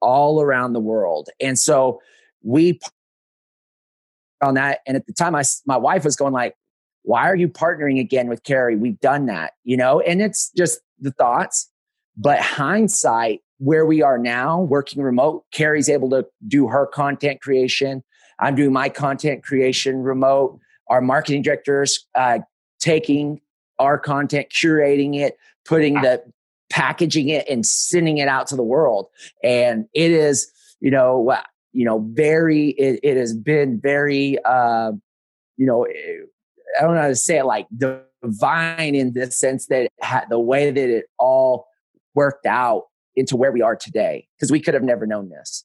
all 0.00 0.40
around 0.40 0.72
the 0.72 0.80
world. 0.80 1.28
And 1.40 1.58
so 1.58 2.00
we 2.42 2.80
on 4.40 4.54
that. 4.54 4.80
And 4.86 4.96
at 4.96 5.06
the 5.06 5.12
time, 5.12 5.34
I, 5.34 5.42
my 5.66 5.76
wife 5.76 6.04
was 6.04 6.16
going 6.16 6.32
like, 6.32 6.54
why 7.06 7.30
are 7.30 7.36
you 7.36 7.48
partnering 7.48 8.00
again 8.00 8.28
with 8.28 8.42
Carrie? 8.42 8.74
We've 8.74 8.98
done 8.98 9.26
that, 9.26 9.52
you 9.62 9.76
know, 9.76 10.00
and 10.00 10.20
it's 10.20 10.50
just 10.56 10.80
the 10.98 11.12
thoughts. 11.12 11.70
But 12.16 12.40
hindsight, 12.40 13.42
where 13.58 13.86
we 13.86 14.02
are 14.02 14.18
now, 14.18 14.60
working 14.62 15.00
remote, 15.00 15.44
Carrie's 15.52 15.88
able 15.88 16.10
to 16.10 16.26
do 16.48 16.66
her 16.66 16.84
content 16.84 17.40
creation. 17.40 18.02
I'm 18.40 18.56
doing 18.56 18.72
my 18.72 18.88
content 18.88 19.44
creation 19.44 20.02
remote. 20.02 20.58
Our 20.88 21.00
marketing 21.00 21.42
directors 21.42 22.04
uh, 22.16 22.40
taking 22.80 23.40
our 23.78 23.98
content, 23.98 24.48
curating 24.50 25.16
it, 25.16 25.36
putting 25.64 25.94
the 25.94 26.24
packaging 26.70 27.28
it, 27.28 27.48
and 27.48 27.64
sending 27.64 28.18
it 28.18 28.26
out 28.26 28.48
to 28.48 28.56
the 28.56 28.64
world. 28.64 29.06
And 29.44 29.86
it 29.94 30.10
is, 30.10 30.50
you 30.80 30.90
know, 30.90 31.36
you 31.72 31.84
know, 31.84 32.04
very. 32.14 32.70
It, 32.70 32.98
it 33.04 33.16
has 33.16 33.32
been 33.32 33.80
very, 33.80 34.38
uh, 34.44 34.90
you 35.56 35.66
know, 35.66 35.86
I 36.78 36.82
don't 36.82 36.94
know 36.94 37.02
how 37.02 37.08
to 37.08 37.16
say 37.16 37.38
it, 37.38 37.44
like 37.44 37.66
divine 37.76 38.94
in 38.94 39.12
the 39.12 39.30
sense 39.30 39.66
that 39.66 39.90
had, 40.00 40.26
the 40.28 40.38
way 40.38 40.70
that 40.70 40.90
it 40.90 41.06
all 41.18 41.66
worked 42.14 42.46
out 42.46 42.84
into 43.14 43.36
where 43.36 43.52
we 43.52 43.62
are 43.62 43.76
today 43.76 44.26
because 44.36 44.50
we 44.50 44.60
could 44.60 44.74
have 44.74 44.82
never 44.82 45.06
known 45.06 45.30
this. 45.30 45.64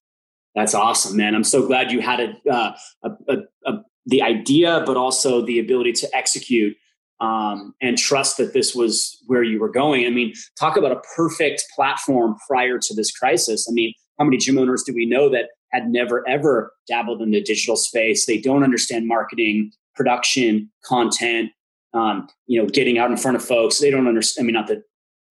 That's 0.56 0.74
awesome, 0.74 1.18
man. 1.18 1.34
I'm 1.34 1.44
so 1.44 1.66
glad 1.66 1.92
you 1.92 2.02
had 2.02 2.20
a, 2.20 2.52
uh, 2.52 2.76
a, 3.04 3.10
a, 3.28 3.38
a 3.66 3.74
the 4.06 4.22
idea, 4.22 4.84
but 4.86 4.98
also 4.98 5.46
the 5.46 5.60
ability 5.60 5.94
to 5.94 6.16
execute 6.16 6.76
um, 7.20 7.76
and 7.82 7.98
trust 7.98 8.38
that 8.38 8.54
this 8.54 8.74
was 8.74 9.18
where 9.28 9.44
you 9.44 9.60
were 9.60 9.70
going. 9.70 10.06
I 10.06 10.10
mean, 10.10 10.34
talk 10.60 10.76
about 10.76 10.92
a 10.92 11.02
perfect 11.16 11.64
platform 11.76 12.36
prior 12.48 12.80
to 12.80 12.96
this 12.96 13.12
crisis. 13.12 13.68
I 13.70 13.74
mean, 13.74 13.94
how 14.18 14.26
many 14.26 14.38
gym 14.38 14.58
owners 14.58 14.84
do 14.84 14.94
we 14.94 15.06
know 15.06 15.30
that 15.30 15.50
had 15.72 15.88
never 15.88 16.28
ever 16.28 16.74
dabbled 16.88 17.22
in 17.22 17.32
the 17.32 17.42
digital 17.42 17.76
space? 17.76 18.26
They 18.26 18.40
don't 18.40 18.64
understand 18.64 19.08
marketing, 19.08 19.72
production, 19.96 20.72
content, 20.84 21.52
um, 21.94 22.28
you 22.48 22.62
know, 22.62 22.68
getting 22.68 22.98
out 22.98 23.12
in 23.12 23.18
front 23.18 23.38
of 23.38 23.44
folks. 23.44 23.80
They 23.80 23.90
don't 23.90 24.08
understand. 24.08 24.44
I 24.44 24.46
mean, 24.46 24.54
not 24.54 24.68
that 24.68 24.84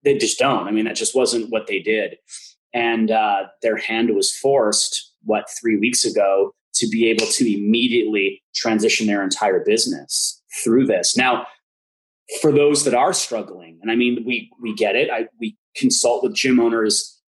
they 0.04 0.16
just 0.18 0.38
don't. 0.38 0.66
I 0.66 0.70
mean, 0.70 0.84
that 0.84 0.96
just 0.96 1.14
wasn't 1.14 1.50
what 1.50 1.66
they 1.66 1.80
did. 1.80 2.16
And 2.72 3.10
uh, 3.10 3.44
their 3.62 3.76
hand 3.76 4.14
was 4.14 4.32
forced, 4.32 5.12
what, 5.24 5.46
three 5.60 5.76
weeks 5.76 6.04
ago 6.04 6.52
to 6.74 6.88
be 6.88 7.10
able 7.10 7.26
to 7.26 7.54
immediately 7.54 8.42
transition 8.54 9.06
their 9.06 9.22
entire 9.22 9.64
business 9.64 10.40
through 10.62 10.86
this. 10.86 11.16
Now, 11.16 11.46
for 12.40 12.52
those 12.52 12.84
that 12.84 12.94
are 12.94 13.12
struggling, 13.12 13.78
and 13.82 13.90
I 13.90 13.96
mean, 13.96 14.22
we 14.24 14.50
we 14.62 14.74
get 14.74 14.94
it. 14.94 15.10
I, 15.10 15.26
we 15.40 15.56
consult 15.74 16.22
with 16.22 16.34
gym 16.34 16.60
owners 16.60 17.20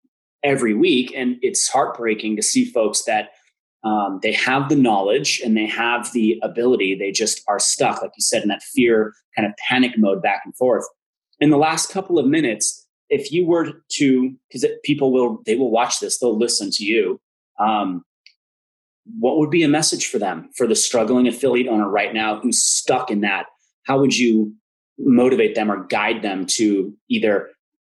every 0.45 0.75
week, 0.75 1.13
and 1.15 1.37
it's 1.43 1.69
heartbreaking 1.69 2.37
to 2.37 2.43
see 2.43 2.65
folks 2.65 3.03
that 3.05 3.31
um, 3.85 4.21
they 4.23 4.33
have 4.33 4.69
the 4.69 4.77
knowledge 4.77 5.41
and 5.45 5.57
they 5.57 5.67
have 5.67 6.13
the 6.13 6.39
ability. 6.43 6.95
They 6.95 7.11
just 7.11 7.43
are 7.49 7.59
stuck, 7.59 8.03
like 8.03 8.13
you 8.17 8.23
said, 8.23 8.43
in 8.43 8.49
that 8.49 8.63
fear 8.63 9.15
kind 9.37 9.47
of 9.47 9.55
panic 9.57 9.93
mode 9.97 10.23
back 10.23 10.43
and 10.45 10.57
forth. 10.57 10.85
In 11.41 11.51
the 11.51 11.57
last 11.57 11.91
couple 11.91 12.19
of 12.19 12.27
minutes, 12.27 12.87
if 13.09 13.33
you 13.33 13.47
were 13.47 13.73
to, 13.95 14.35
because 14.49 14.65
people 14.85 15.13
will, 15.13 15.43
they 15.47 15.57
will 15.57 15.71
watch 15.71 16.01
this, 16.01 16.19
they'll 16.19 16.39
listen 16.39 16.71
to 16.73 16.85
you. 16.85 17.21
Um, 17.59 18.05
what 19.19 19.39
would 19.39 19.51
be 19.51 19.63
a 19.63 19.69
message 19.69 20.07
for 20.07 20.19
them 20.19 20.49
for 20.57 20.67
the 20.67 20.77
struggling 20.77 21.27
affiliate 21.27 21.67
owner 21.67 21.89
right 21.89 22.15
now 22.15 22.39
who's 22.41 22.63
stuck 22.63 23.11
in 23.11 23.21
that 23.23 23.47
how 23.85 23.99
would 23.99 24.17
you 24.17 24.55
motivate 24.99 25.55
them 25.55 25.71
or 25.71 25.85
guide 25.85 26.23
them 26.23 26.47
to 26.47 26.95
either 27.09 27.51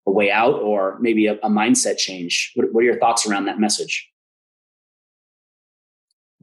a 0.06 0.10
way 0.10 0.30
out 0.30 0.54
or 0.54 0.98
maybe 1.00 1.26
a, 1.26 1.34
a 1.34 1.48
mindset 1.48 1.96
change 1.96 2.52
what, 2.54 2.72
what 2.72 2.80
are 2.80 2.86
your 2.86 2.98
thoughts 2.98 3.26
around 3.26 3.44
that 3.44 3.60
message 3.60 4.08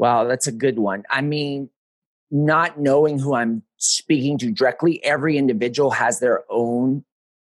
wow 0.03 0.25
that's 0.25 0.47
a 0.47 0.51
good 0.51 0.77
one. 0.77 1.03
I 1.09 1.21
mean 1.21 1.69
not 2.31 2.79
knowing 2.79 3.19
who 3.19 3.35
i'm 3.35 3.61
speaking 3.77 4.37
to 4.39 4.51
directly 4.51 5.03
every 5.03 5.37
individual 5.37 5.91
has 5.91 6.19
their 6.19 6.43
own 6.49 7.03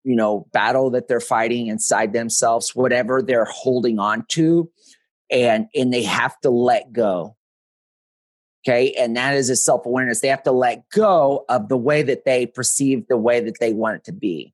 you 0.04 0.16
know 0.16 0.46
battle 0.52 0.90
that 0.90 1.08
they're 1.08 1.22
fighting 1.22 1.68
inside 1.68 2.12
themselves 2.12 2.76
whatever 2.76 3.22
they're 3.22 3.46
holding 3.46 3.98
on 3.98 4.26
to 4.28 4.70
and 5.34 5.68
and 5.76 5.92
they 5.92 6.04
have 6.04 6.40
to 6.42 6.50
let 6.50 6.94
go. 6.94 7.36
Okay? 8.66 8.94
And 8.94 9.18
that 9.18 9.36
is 9.36 9.50
a 9.50 9.58
self-awareness. 9.58 10.22
They 10.22 10.30
have 10.30 10.44
to 10.44 10.52
let 10.54 10.88
go 10.90 11.44
of 11.50 11.68
the 11.68 11.78
way 11.78 12.02
that 12.04 12.24
they 12.24 12.46
perceive 12.46 13.08
the 13.10 13.18
way 13.18 13.42
that 13.42 13.60
they 13.60 13.74
want 13.74 13.98
it 13.98 14.04
to 14.06 14.14
be. 14.14 14.54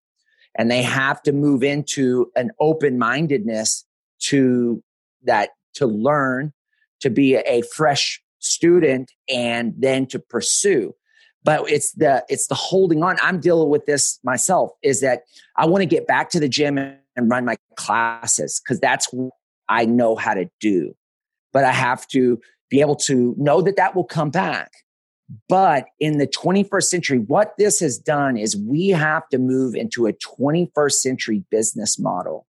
And 0.55 0.71
they 0.71 0.81
have 0.81 1.21
to 1.23 1.31
move 1.31 1.61
into 1.61 2.31
an 2.35 2.49
open-mindedness 2.59 3.85
to 4.21 4.81
that 5.23 5.49
to 5.75 5.85
learn 5.85 6.53
to 7.01 7.09
be 7.09 7.35
a 7.35 7.61
fresh 7.75 8.21
student 8.39 9.11
and 9.27 9.73
then 9.77 10.05
to 10.05 10.17
pursue 10.17 10.93
but 11.43 11.69
it's 11.69 11.91
the 11.93 12.23
it's 12.29 12.47
the 12.47 12.55
holding 12.55 13.03
on 13.03 13.17
i'm 13.21 13.39
dealing 13.39 13.69
with 13.69 13.85
this 13.85 14.19
myself 14.23 14.71
is 14.81 15.01
that 15.01 15.23
i 15.57 15.65
want 15.65 15.81
to 15.81 15.85
get 15.85 16.07
back 16.07 16.29
to 16.29 16.39
the 16.39 16.47
gym 16.47 16.77
and 16.77 17.29
run 17.29 17.43
my 17.43 17.57
classes 17.75 18.61
because 18.63 18.79
that's 18.79 19.11
what 19.11 19.31
I 19.69 19.85
know 19.85 20.15
how 20.15 20.33
to 20.33 20.49
do. 20.59 20.95
But 21.53 21.63
I 21.63 21.71
have 21.71 22.07
to 22.09 22.41
be 22.69 22.81
able 22.81 22.95
to 22.95 23.35
know 23.37 23.61
that 23.61 23.77
that 23.77 23.95
will 23.95 24.03
come 24.03 24.31
back. 24.31 24.71
But 25.47 25.85
in 25.99 26.17
the 26.17 26.27
21st 26.27 26.83
century, 26.83 27.19
what 27.19 27.53
this 27.57 27.79
has 27.79 27.99
done 27.99 28.35
is 28.35 28.57
we 28.57 28.89
have 28.89 29.29
to 29.29 29.37
move 29.37 29.75
into 29.75 30.07
a 30.07 30.13
21st 30.13 30.93
century 30.93 31.43
business 31.51 31.99
model. 31.99 32.47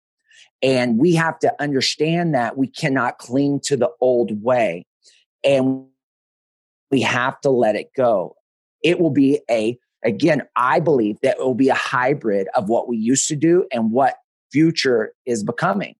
And 0.64 0.98
we 0.98 1.14
have 1.14 1.38
to 1.40 1.54
understand 1.62 2.34
that 2.34 2.56
we 2.56 2.66
cannot 2.66 3.18
cling 3.18 3.60
to 3.64 3.76
the 3.76 3.90
old 4.00 4.42
way. 4.42 4.86
And 5.44 5.84
we 6.90 7.02
have 7.02 7.38
to 7.42 7.50
let 7.50 7.76
it 7.76 7.90
go. 7.94 8.34
It 8.82 8.98
will 8.98 9.10
be 9.10 9.40
a, 9.50 9.78
again, 10.02 10.42
I 10.56 10.80
believe 10.80 11.18
that 11.22 11.36
it 11.38 11.44
will 11.44 11.54
be 11.54 11.68
a 11.68 11.74
hybrid 11.74 12.48
of 12.54 12.70
what 12.70 12.88
we 12.88 12.96
used 12.96 13.28
to 13.28 13.36
do 13.36 13.66
and 13.70 13.92
what 13.92 14.16
future 14.52 15.12
is 15.26 15.44
becoming. 15.44 15.96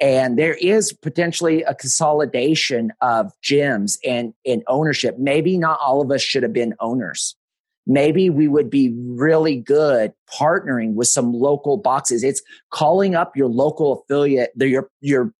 And 0.00 0.38
there 0.38 0.54
is 0.54 0.92
potentially 0.92 1.64
a 1.64 1.74
consolidation 1.74 2.92
of 3.00 3.32
gyms 3.42 3.98
and, 4.04 4.34
and 4.46 4.62
ownership. 4.68 5.18
Maybe 5.18 5.58
not 5.58 5.80
all 5.80 6.00
of 6.00 6.12
us 6.12 6.22
should 6.22 6.44
have 6.44 6.52
been 6.52 6.74
owners. 6.78 7.34
Maybe 7.86 8.30
we 8.30 8.48
would 8.48 8.68
be 8.68 8.94
really 8.96 9.56
good 9.56 10.12
partnering 10.32 10.94
with 10.94 11.08
some 11.08 11.32
local 11.32 11.76
boxes. 11.76 12.24
It's 12.24 12.42
calling 12.70 13.14
up 13.14 13.36
your 13.36 13.48
local 13.48 14.00
affiliate, 14.00 14.50
your, 14.56 14.90
your 15.00 15.32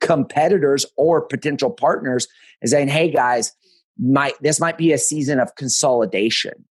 competitors 0.00 0.86
or 0.96 1.20
potential 1.20 1.70
partners 1.70 2.28
and 2.62 2.70
saying, 2.70 2.88
Hey 2.88 3.10
guys, 3.10 3.52
might, 3.98 4.34
this 4.40 4.60
might 4.60 4.78
be 4.78 4.92
a 4.92 4.98
season 4.98 5.40
of 5.40 5.54
consolidation. 5.56 6.64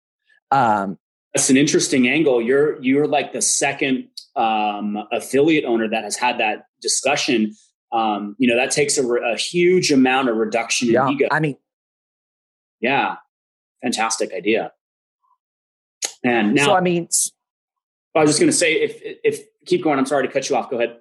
Um, 0.52 0.98
that's 1.34 1.50
an 1.50 1.58
interesting 1.58 2.08
angle. 2.08 2.42
You're, 2.42 2.82
you're 2.82 3.08
like 3.08 3.34
the 3.34 3.42
second 3.42 4.08
um, 4.36 4.98
affiliate 5.12 5.66
owner 5.66 5.88
that 5.90 6.04
has 6.04 6.16
had 6.16 6.40
that 6.40 6.66
discussion, 6.82 7.54
um, 7.92 8.36
you 8.40 8.48
know, 8.48 8.56
that 8.56 8.72
takes 8.72 8.98
a, 8.98 9.06
re- 9.06 9.34
a, 9.34 9.38
huge 9.38 9.92
amount 9.92 10.30
of 10.30 10.38
reduction 10.38 10.90
yeah, 10.90 11.08
in 11.08 11.14
ego. 11.14 11.28
I 11.30 11.40
mean, 11.40 11.58
yeah, 12.80 13.18
fantastic 13.84 14.34
idea. 14.34 14.72
And 16.24 16.56
now, 16.56 16.66
so 16.66 16.76
I 16.76 16.82
mean, 16.82 17.08
I 18.16 18.22
was 18.22 18.32
just 18.32 18.40
going 18.40 18.52
to 18.52 18.58
say, 18.58 18.74
if 18.74 19.00
if 19.24 19.46
keep 19.66 19.84
going, 19.84 20.00
I'm 20.00 20.06
sorry 20.06 20.28
to 20.28 20.34
cut 20.34 20.50
you 20.50 20.56
off. 20.56 20.70
Go 20.70 20.78
ahead. 20.78 21.00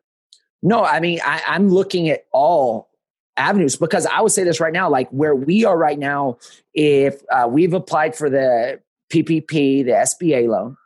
No, 0.62 0.84
I 0.84 1.00
mean, 1.00 1.20
I, 1.24 1.42
I'm 1.46 1.68
looking 1.68 2.08
at 2.08 2.24
all 2.32 2.88
avenues 3.36 3.76
because 3.76 4.06
I 4.06 4.20
would 4.20 4.32
say 4.32 4.42
this 4.44 4.60
right 4.60 4.72
now, 4.72 4.90
like 4.90 5.08
where 5.10 5.34
we 5.34 5.64
are 5.64 5.78
right 5.78 5.98
now, 5.98 6.38
if 6.74 7.22
uh, 7.30 7.46
we've 7.48 7.74
applied 7.74 8.16
for 8.16 8.28
the 8.28 8.80
PPP, 9.12 9.84
the 9.84 9.92
SBA 9.92 10.48
loan, 10.48 10.76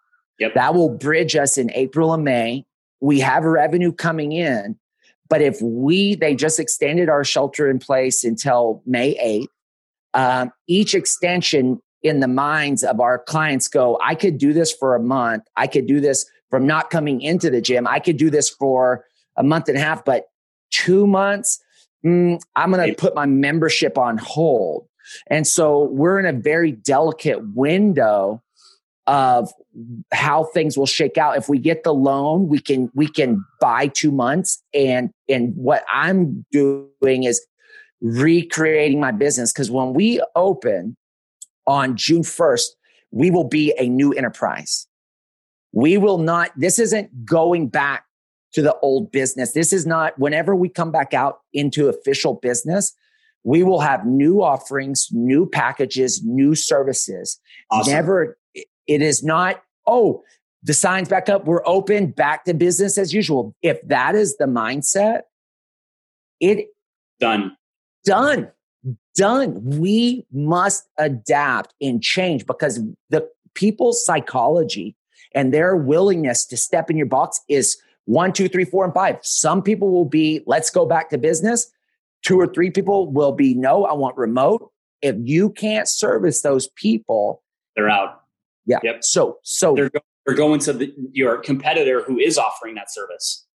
Yep. 0.42 0.54
That 0.54 0.74
will 0.74 0.88
bridge 0.88 1.36
us 1.36 1.56
in 1.56 1.70
April 1.70 2.12
and 2.12 2.24
May. 2.24 2.66
We 3.00 3.20
have 3.20 3.44
revenue 3.44 3.92
coming 3.92 4.32
in. 4.32 4.76
But 5.28 5.40
if 5.40 5.62
we, 5.62 6.16
they 6.16 6.34
just 6.34 6.58
extended 6.58 7.08
our 7.08 7.22
shelter 7.22 7.70
in 7.70 7.78
place 7.78 8.24
until 8.24 8.82
May 8.84 9.14
8th, 9.14 9.46
um, 10.14 10.52
each 10.66 10.96
extension 10.96 11.80
in 12.02 12.20
the 12.20 12.28
minds 12.28 12.82
of 12.82 13.00
our 13.00 13.18
clients 13.18 13.68
go, 13.68 13.98
I 14.02 14.14
could 14.14 14.38
do 14.38 14.52
this 14.52 14.72
for 14.72 14.94
a 14.94 15.00
month. 15.00 15.44
I 15.56 15.66
could 15.66 15.86
do 15.86 16.00
this 16.00 16.26
from 16.50 16.66
not 16.66 16.90
coming 16.90 17.20
into 17.20 17.50
the 17.50 17.60
gym. 17.60 17.86
I 17.86 18.00
could 18.00 18.16
do 18.16 18.30
this 18.30 18.48
for 18.50 19.04
a 19.36 19.42
month 19.42 19.68
and 19.68 19.78
a 19.78 19.80
half, 19.80 20.04
but 20.04 20.26
two 20.70 21.06
months, 21.06 21.60
mm, 22.04 22.40
I'm 22.56 22.72
going 22.72 22.88
to 22.88 22.94
put 22.94 23.14
my 23.14 23.26
membership 23.26 23.96
on 23.96 24.18
hold. 24.18 24.86
And 25.28 25.46
so 25.46 25.84
we're 25.84 26.18
in 26.18 26.26
a 26.26 26.38
very 26.38 26.72
delicate 26.72 27.54
window 27.54 28.42
of 29.06 29.52
how 30.12 30.44
things 30.44 30.76
will 30.76 30.86
shake 30.86 31.18
out 31.18 31.36
if 31.36 31.48
we 31.48 31.58
get 31.58 31.82
the 31.82 31.92
loan 31.92 32.46
we 32.46 32.60
can 32.60 32.88
we 32.94 33.08
can 33.08 33.44
buy 33.60 33.88
two 33.88 34.12
months 34.12 34.62
and 34.72 35.10
and 35.28 35.52
what 35.56 35.84
i'm 35.92 36.46
doing 36.52 37.24
is 37.24 37.44
recreating 38.00 39.00
my 39.00 39.10
business 39.10 39.52
because 39.52 39.72
when 39.72 39.92
we 39.92 40.22
open 40.36 40.96
on 41.66 41.96
june 41.96 42.22
1st 42.22 42.66
we 43.10 43.30
will 43.30 43.48
be 43.48 43.74
a 43.78 43.88
new 43.88 44.12
enterprise 44.12 44.86
we 45.72 45.96
will 45.96 46.18
not 46.18 46.50
this 46.56 46.78
isn't 46.78 47.24
going 47.24 47.68
back 47.68 48.04
to 48.52 48.62
the 48.62 48.74
old 48.80 49.10
business 49.12 49.52
this 49.52 49.72
is 49.72 49.86
not 49.86 50.18
whenever 50.18 50.54
we 50.54 50.68
come 50.68 50.90
back 50.90 51.14
out 51.14 51.40
into 51.52 51.88
official 51.88 52.34
business 52.34 52.94
we 53.44 53.62
will 53.62 53.80
have 53.80 54.06
new 54.06 54.42
offerings 54.42 55.08
new 55.12 55.46
packages 55.46 56.22
new 56.24 56.54
services 56.54 57.40
awesome. 57.70 57.92
never 57.92 58.36
it 58.86 59.02
is 59.02 59.22
not, 59.22 59.62
oh, 59.86 60.22
the 60.62 60.74
sign's 60.74 61.08
back 61.08 61.28
up, 61.28 61.44
we're 61.44 61.66
open, 61.66 62.10
back 62.10 62.44
to 62.44 62.54
business 62.54 62.98
as 62.98 63.12
usual. 63.12 63.54
If 63.62 63.80
that 63.88 64.14
is 64.14 64.36
the 64.36 64.44
mindset, 64.44 65.22
it 66.40 66.68
done. 67.20 67.56
Done. 68.04 68.50
Done. 69.14 69.60
We 69.62 70.26
must 70.32 70.88
adapt 70.98 71.74
and 71.80 72.02
change 72.02 72.46
because 72.46 72.80
the 73.10 73.28
people's 73.54 74.04
psychology 74.04 74.96
and 75.34 75.52
their 75.52 75.76
willingness 75.76 76.46
to 76.46 76.56
step 76.56 76.90
in 76.90 76.96
your 76.96 77.06
box 77.06 77.40
is 77.48 77.76
one, 78.06 78.32
two, 78.32 78.48
three, 78.48 78.64
four, 78.64 78.84
and 78.84 78.92
five. 78.94 79.18
Some 79.22 79.62
people 79.62 79.90
will 79.90 80.04
be, 80.04 80.42
let's 80.46 80.70
go 80.70 80.86
back 80.86 81.10
to 81.10 81.18
business. 81.18 81.70
Two 82.22 82.40
or 82.40 82.46
three 82.46 82.70
people 82.70 83.10
will 83.10 83.32
be, 83.32 83.54
no, 83.54 83.84
I 83.84 83.92
want 83.92 84.16
remote. 84.16 84.70
If 85.02 85.16
you 85.20 85.50
can't 85.50 85.88
service 85.88 86.42
those 86.42 86.68
people, 86.68 87.42
they're 87.76 87.90
out. 87.90 88.22
Yeah. 88.66 88.78
Yep. 88.82 89.04
So 89.04 89.38
so 89.42 89.74
they're, 89.74 89.90
go- 89.90 90.00
they're 90.24 90.36
going 90.36 90.60
to 90.60 90.72
the, 90.72 90.94
your 91.10 91.38
competitor 91.38 92.02
who 92.02 92.18
is 92.18 92.38
offering 92.38 92.76
that 92.76 92.92
service. 92.92 93.46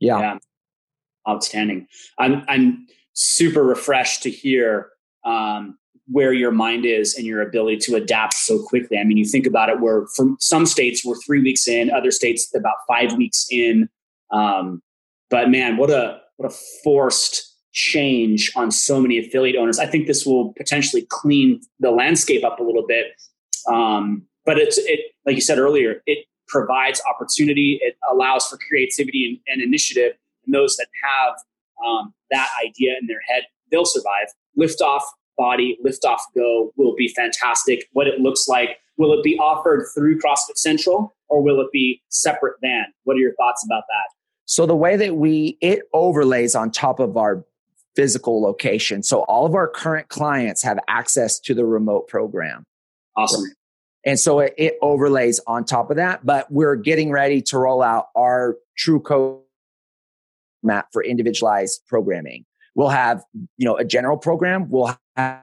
Yeah. 0.00 0.18
yeah. 0.18 0.38
Outstanding. 1.28 1.86
I'm 2.18 2.44
I'm 2.48 2.86
super 3.18 3.64
refreshed 3.64 4.22
to 4.22 4.30
hear 4.30 4.90
um, 5.24 5.76
where 6.06 6.32
your 6.32 6.52
mind 6.52 6.84
is 6.86 7.16
and 7.16 7.26
your 7.26 7.42
ability 7.42 7.76
to 7.76 7.96
adapt 7.96 8.34
so 8.34 8.62
quickly. 8.62 8.96
I 8.96 9.02
mean, 9.02 9.16
you 9.16 9.24
think 9.24 9.44
about 9.44 9.68
it, 9.68 9.80
where 9.80 10.06
from 10.14 10.36
some 10.38 10.66
states 10.66 11.04
we're 11.04 11.16
three 11.26 11.42
weeks 11.42 11.66
in, 11.66 11.90
other 11.90 12.12
states 12.12 12.48
about 12.54 12.76
five 12.86 13.14
weeks 13.16 13.46
in. 13.50 13.88
Um, 14.30 14.82
but 15.30 15.50
man, 15.50 15.76
what 15.76 15.90
a 15.90 16.20
what 16.36 16.52
a 16.52 16.54
forced 16.84 17.44
change 17.72 18.52
on 18.54 18.70
so 18.70 19.00
many 19.00 19.18
affiliate 19.18 19.56
owners. 19.56 19.80
I 19.80 19.86
think 19.86 20.06
this 20.06 20.24
will 20.24 20.54
potentially 20.54 21.04
clean 21.10 21.60
the 21.80 21.90
landscape 21.90 22.44
up 22.44 22.60
a 22.60 22.62
little 22.62 22.86
bit. 22.86 23.06
Um, 23.68 24.22
but 24.46 24.58
it's 24.58 24.78
it 24.78 25.00
like 25.26 25.34
you 25.34 25.42
said 25.42 25.58
earlier, 25.58 26.02
it 26.06 26.24
provides 26.46 27.02
opportunity. 27.12 27.80
It 27.82 27.96
allows 28.10 28.46
for 28.46 28.58
creativity 28.68 29.26
and, 29.26 29.38
and 29.52 29.62
initiative. 29.62 30.12
And 30.46 30.54
those 30.54 30.76
that 30.76 30.86
have 31.04 31.34
um, 31.86 32.12
that 32.30 32.48
idea 32.64 32.94
in 33.00 33.06
their 33.06 33.20
head, 33.28 33.44
they'll 33.70 33.84
survive. 33.84 34.28
Lift 34.56 34.80
off 34.82 35.04
body, 35.36 35.78
lift 35.82 36.04
off 36.04 36.22
go 36.34 36.72
will 36.76 36.94
be 36.96 37.08
fantastic. 37.08 37.88
What 37.92 38.06
it 38.06 38.20
looks 38.20 38.48
like, 38.48 38.78
will 38.96 39.12
it 39.12 39.22
be 39.22 39.38
offered 39.38 39.86
through 39.94 40.18
CrossFit 40.18 40.56
Central 40.56 41.14
or 41.28 41.42
will 41.42 41.60
it 41.60 41.68
be 41.72 42.02
separate 42.08 42.56
than? 42.60 42.86
What 43.04 43.16
are 43.16 43.20
your 43.20 43.34
thoughts 43.34 43.64
about 43.64 43.84
that? 43.88 44.14
So 44.44 44.66
the 44.66 44.76
way 44.76 44.96
that 44.96 45.16
we 45.16 45.58
it 45.60 45.82
overlays 45.92 46.54
on 46.54 46.70
top 46.70 47.00
of 47.00 47.16
our 47.16 47.44
physical 47.94 48.42
location. 48.42 49.02
So 49.02 49.20
all 49.22 49.44
of 49.44 49.54
our 49.54 49.68
current 49.68 50.08
clients 50.08 50.62
have 50.62 50.78
access 50.88 51.38
to 51.40 51.54
the 51.54 51.64
remote 51.64 52.08
program. 52.08 52.64
Awesome. 53.16 53.44
And 54.04 54.18
so 54.18 54.40
it, 54.40 54.54
it 54.56 54.78
overlays 54.80 55.40
on 55.46 55.64
top 55.64 55.90
of 55.90 55.96
that, 55.96 56.24
but 56.24 56.50
we're 56.50 56.76
getting 56.76 57.10
ready 57.10 57.42
to 57.42 57.58
roll 57.58 57.82
out 57.82 58.08
our 58.14 58.56
true 58.76 59.00
code 59.00 59.40
map 60.62 60.88
for 60.92 61.02
individualized 61.04 61.80
programming. 61.86 62.44
We'll 62.74 62.88
have, 62.88 63.24
you 63.56 63.64
know, 63.64 63.76
a 63.76 63.84
general 63.84 64.16
program. 64.16 64.68
We'll 64.70 64.96
have, 65.16 65.42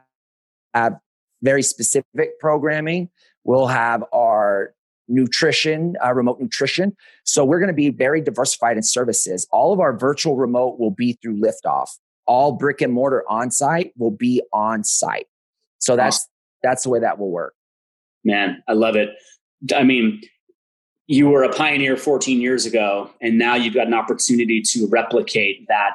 have 0.73 0.97
very 1.41 1.63
specific 1.63 2.39
programming. 2.39 3.09
We'll 3.43 3.67
have 3.67 4.03
our 4.13 4.73
nutrition, 5.07 5.95
uh, 6.03 6.13
remote 6.13 6.39
nutrition. 6.39 6.95
So 7.23 7.45
we're 7.45 7.59
going 7.59 7.67
to 7.67 7.73
be 7.73 7.89
very 7.89 8.21
diversified 8.21 8.77
in 8.77 8.83
services. 8.83 9.47
All 9.51 9.73
of 9.73 9.79
our 9.79 9.97
virtual 9.97 10.35
remote 10.35 10.79
will 10.79 10.91
be 10.91 11.13
through 11.21 11.39
liftoff. 11.39 11.89
All 12.25 12.53
brick 12.53 12.81
and 12.81 12.91
mortar 12.91 13.23
on 13.29 13.51
site 13.51 13.93
will 13.97 14.11
be 14.11 14.41
on 14.51 14.83
site. 14.83 15.27
So 15.77 15.95
that's 15.95 16.17
awesome. 16.17 16.29
that's 16.63 16.83
the 16.83 16.89
way 16.89 16.99
that 16.99 17.19
will 17.19 17.29
work. 17.29 17.53
Man, 18.23 18.63
I 18.67 18.73
love 18.73 18.95
it. 18.95 19.09
I 19.75 19.83
mean, 19.83 20.21
you 21.07 21.29
were 21.29 21.43
a 21.43 21.53
pioneer 21.53 21.97
14 21.97 22.41
years 22.41 22.65
ago, 22.65 23.09
and 23.21 23.37
now 23.37 23.55
you've 23.55 23.73
got 23.73 23.87
an 23.87 23.93
opportunity 23.93 24.61
to 24.61 24.87
replicate 24.87 25.67
that 25.67 25.93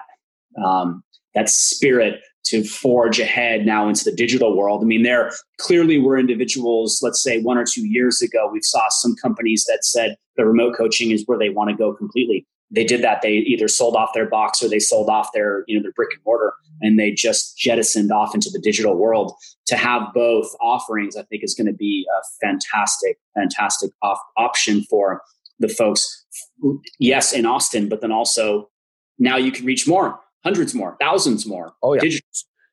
um, 0.65 1.03
that 1.35 1.49
spirit 1.49 2.21
to 2.45 2.65
forge 2.65 3.21
ahead 3.21 3.67
now 3.67 3.89
into 3.89 4.05
the 4.05 4.13
digital 4.13 4.57
world. 4.57 4.83
I 4.83 4.87
mean, 4.87 5.03
there 5.03 5.31
clearly 5.59 5.99
were 5.99 6.19
individuals, 6.19 7.01
let's 7.03 7.23
say 7.23 7.41
one 7.41 7.59
or 7.59 7.65
two 7.65 7.87
years 7.87 8.23
ago, 8.23 8.49
we 8.51 8.61
saw 8.63 8.89
some 8.89 9.15
companies 9.17 9.65
that 9.69 9.85
said 9.85 10.17
the 10.37 10.47
remote 10.47 10.77
coaching 10.77 11.11
is 11.11 11.25
where 11.27 11.39
they 11.39 11.51
want 11.51 11.71
to 11.71 11.77
go 11.77 11.93
completely. 11.93 12.47
They 12.71 12.85
did 12.85 13.03
that. 13.03 13.23
They 13.23 13.33
either 13.33 13.69
sold 13.69 13.97
off 13.97 14.11
their 14.15 14.29
box 14.29 14.63
or 14.63 14.69
they 14.69 14.79
sold 14.79 15.09
off 15.09 15.31
their, 15.35 15.65
you 15.67 15.77
know, 15.77 15.83
their 15.83 15.93
brick 15.93 16.11
and 16.13 16.23
mortar 16.25 16.53
and 16.81 16.99
they 16.99 17.11
just 17.11 17.59
jettisoned 17.59 18.13
off 18.13 18.35
into 18.35 18.51
the 18.51 18.61
digital 18.61 18.97
world. 18.97 19.33
To 19.67 19.77
have 19.77 20.03
both 20.15 20.49
offerings, 20.61 21.17
I 21.17 21.23
think 21.25 21.45
is 21.45 21.55
going 21.55 21.69
to 21.69 21.73
be 21.73 22.07
a 22.09 22.45
fantastic, 22.45 23.19
fantastic 23.35 23.93
op- 24.03 24.21
option 24.37 24.83
for 24.91 25.23
the 25.61 25.69
folks. 25.69 26.25
Yes, 26.99 27.33
in 27.33 27.47
Austin, 27.47 27.89
but 27.89 28.01
then 28.01 28.11
also 28.11 28.69
now 29.19 29.37
you 29.37 29.53
can 29.53 29.65
reach 29.65 29.87
more 29.87 30.19
hundreds 30.43 30.75
more, 30.75 30.97
thousands 31.01 31.47
more. 31.47 31.73
Oh 31.83 31.95
yeah, 31.95 32.19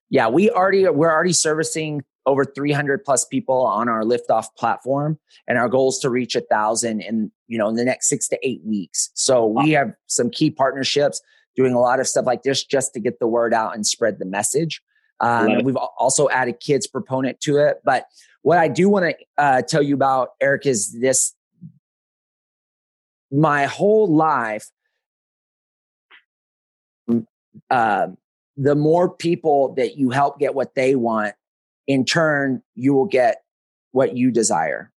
yeah. 0.09 0.27
We 0.27 0.49
already 0.49 0.87
we're 0.87 1.11
already 1.11 1.33
servicing 1.33 2.03
over 2.27 2.45
300 2.45 3.03
plus 3.03 3.25
people 3.25 3.65
on 3.65 3.89
our 3.89 4.03
liftoff 4.03 4.45
platform, 4.55 5.17
and 5.47 5.57
our 5.57 5.67
goal 5.67 5.89
is 5.89 5.97
to 5.99 6.09
reach 6.09 6.35
a 6.35 6.41
thousand 6.41 7.01
in 7.01 7.31
you 7.47 7.57
know 7.57 7.67
in 7.69 7.75
the 7.75 7.85
next 7.85 8.07
six 8.07 8.27
to 8.27 8.39
eight 8.47 8.61
weeks. 8.63 9.09
So 9.15 9.47
we 9.47 9.71
have 9.71 9.93
some 10.05 10.29
key 10.29 10.51
partnerships 10.51 11.21
doing 11.55 11.73
a 11.73 11.79
lot 11.79 11.99
of 11.99 12.07
stuff 12.07 12.25
like 12.25 12.43
this 12.43 12.63
just 12.63 12.93
to 12.93 12.99
get 12.99 13.19
the 13.19 13.27
word 13.27 13.53
out 13.53 13.73
and 13.73 13.87
spread 13.87 14.19
the 14.19 14.25
message. 14.25 14.83
Um, 15.19 15.63
we've 15.63 15.75
also 15.75 16.29
added 16.29 16.59
kids 16.59 16.85
proponent 16.85 17.39
to 17.41 17.57
it. 17.57 17.77
But 17.83 18.05
what 18.43 18.59
I 18.59 18.67
do 18.67 18.87
want 18.87 19.05
to 19.05 19.15
uh, 19.43 19.61
tell 19.63 19.81
you 19.81 19.95
about, 19.95 20.33
Eric, 20.39 20.67
is 20.67 20.93
this 20.99 21.33
my 23.31 23.65
whole 23.65 24.07
life 24.13 24.69
uh, 27.69 28.07
the 28.55 28.75
more 28.75 29.09
people 29.09 29.73
that 29.75 29.97
you 29.97 30.09
help 30.09 30.39
get 30.39 30.55
what 30.55 30.75
they 30.75 30.95
want, 30.95 31.35
in 31.87 32.05
turn, 32.05 32.61
you 32.75 32.93
will 32.93 33.05
get 33.05 33.43
what 33.91 34.15
you 34.15 34.31
desire. 34.31 34.91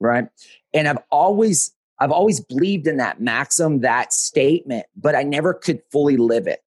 Right. 0.00 0.28
And 0.74 0.88
I've 0.88 0.98
always, 1.10 1.72
I've 1.98 2.10
always 2.10 2.40
believed 2.40 2.86
in 2.86 2.96
that 2.98 3.20
maxim, 3.20 3.80
that 3.80 4.12
statement, 4.12 4.86
but 4.96 5.14
I 5.14 5.22
never 5.22 5.54
could 5.54 5.82
fully 5.92 6.16
live 6.16 6.46
it. 6.46 6.60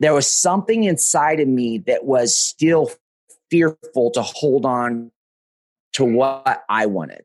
There 0.00 0.14
was 0.14 0.32
something 0.32 0.84
inside 0.84 1.40
of 1.40 1.48
me 1.48 1.78
that 1.86 2.04
was 2.04 2.36
still 2.36 2.90
fearful 3.50 4.10
to 4.12 4.22
hold 4.22 4.64
on 4.64 5.10
to 5.94 6.04
what 6.04 6.64
I 6.68 6.86
wanted. 6.86 7.24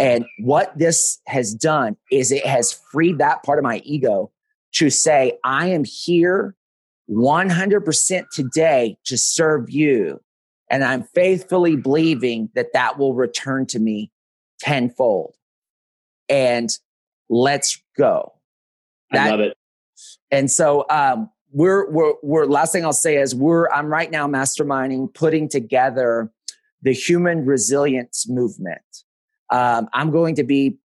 And 0.00 0.24
what 0.38 0.76
this 0.78 1.18
has 1.26 1.54
done 1.54 1.96
is 2.10 2.32
it 2.32 2.46
has 2.46 2.72
freed 2.72 3.18
that 3.18 3.42
part 3.42 3.58
of 3.58 3.62
my 3.62 3.82
ego 3.84 4.30
to 4.72 4.88
say, 4.88 5.38
I 5.44 5.68
am 5.68 5.84
here 5.84 6.54
100% 7.10 8.24
today 8.32 8.96
to 9.04 9.18
serve 9.18 9.70
you. 9.70 10.20
And 10.70 10.84
I'm 10.84 11.02
faithfully 11.02 11.76
believing 11.76 12.50
that 12.54 12.72
that 12.74 12.98
will 12.98 13.14
return 13.14 13.66
to 13.66 13.80
me 13.80 14.12
tenfold. 14.60 15.34
And 16.28 16.70
let's 17.28 17.82
go. 17.98 18.34
That, 19.10 19.26
I 19.26 19.30
love 19.30 19.40
it. 19.40 19.56
And 20.30 20.50
so, 20.50 20.86
um, 20.88 21.30
we're, 21.52 21.90
we're, 21.90 22.12
we're, 22.22 22.44
last 22.46 22.70
thing 22.70 22.84
I'll 22.84 22.92
say 22.92 23.16
is 23.16 23.34
we're, 23.34 23.68
I'm 23.70 23.86
right 23.86 24.08
now 24.08 24.28
masterminding, 24.28 25.12
putting 25.12 25.48
together 25.48 26.30
the 26.82 26.92
human 26.92 27.44
resilience 27.44 28.28
movement. 28.28 28.80
Um, 29.50 29.88
I'm 29.92 30.12
going 30.12 30.36
to 30.36 30.44
be 30.44 30.78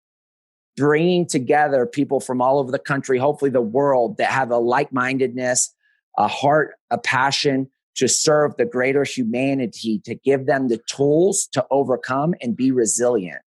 bringing 0.78 1.28
together 1.28 1.86
people 1.86 2.20
from 2.20 2.42
all 2.42 2.60
over 2.60 2.72
the 2.72 2.80
country, 2.80 3.18
hopefully 3.18 3.52
the 3.52 3.62
world, 3.62 4.18
that 4.18 4.32
have 4.32 4.52
a 4.52 4.58
like 4.58 4.94
mindedness, 4.94 5.74
a 6.18 6.28
heart, 6.28 6.76
a 6.92 6.98
passion 6.98 7.70
to 7.96 8.08
serve 8.08 8.56
the 8.58 8.66
greater 8.66 9.04
humanity, 9.04 10.00
to 10.06 10.16
give 10.16 10.46
them 10.46 10.68
the 10.68 10.80
tools 10.88 11.48
to 11.54 11.66
overcome 11.70 12.34
and 12.42 12.56
be 12.56 12.72
resilient. 12.72 13.42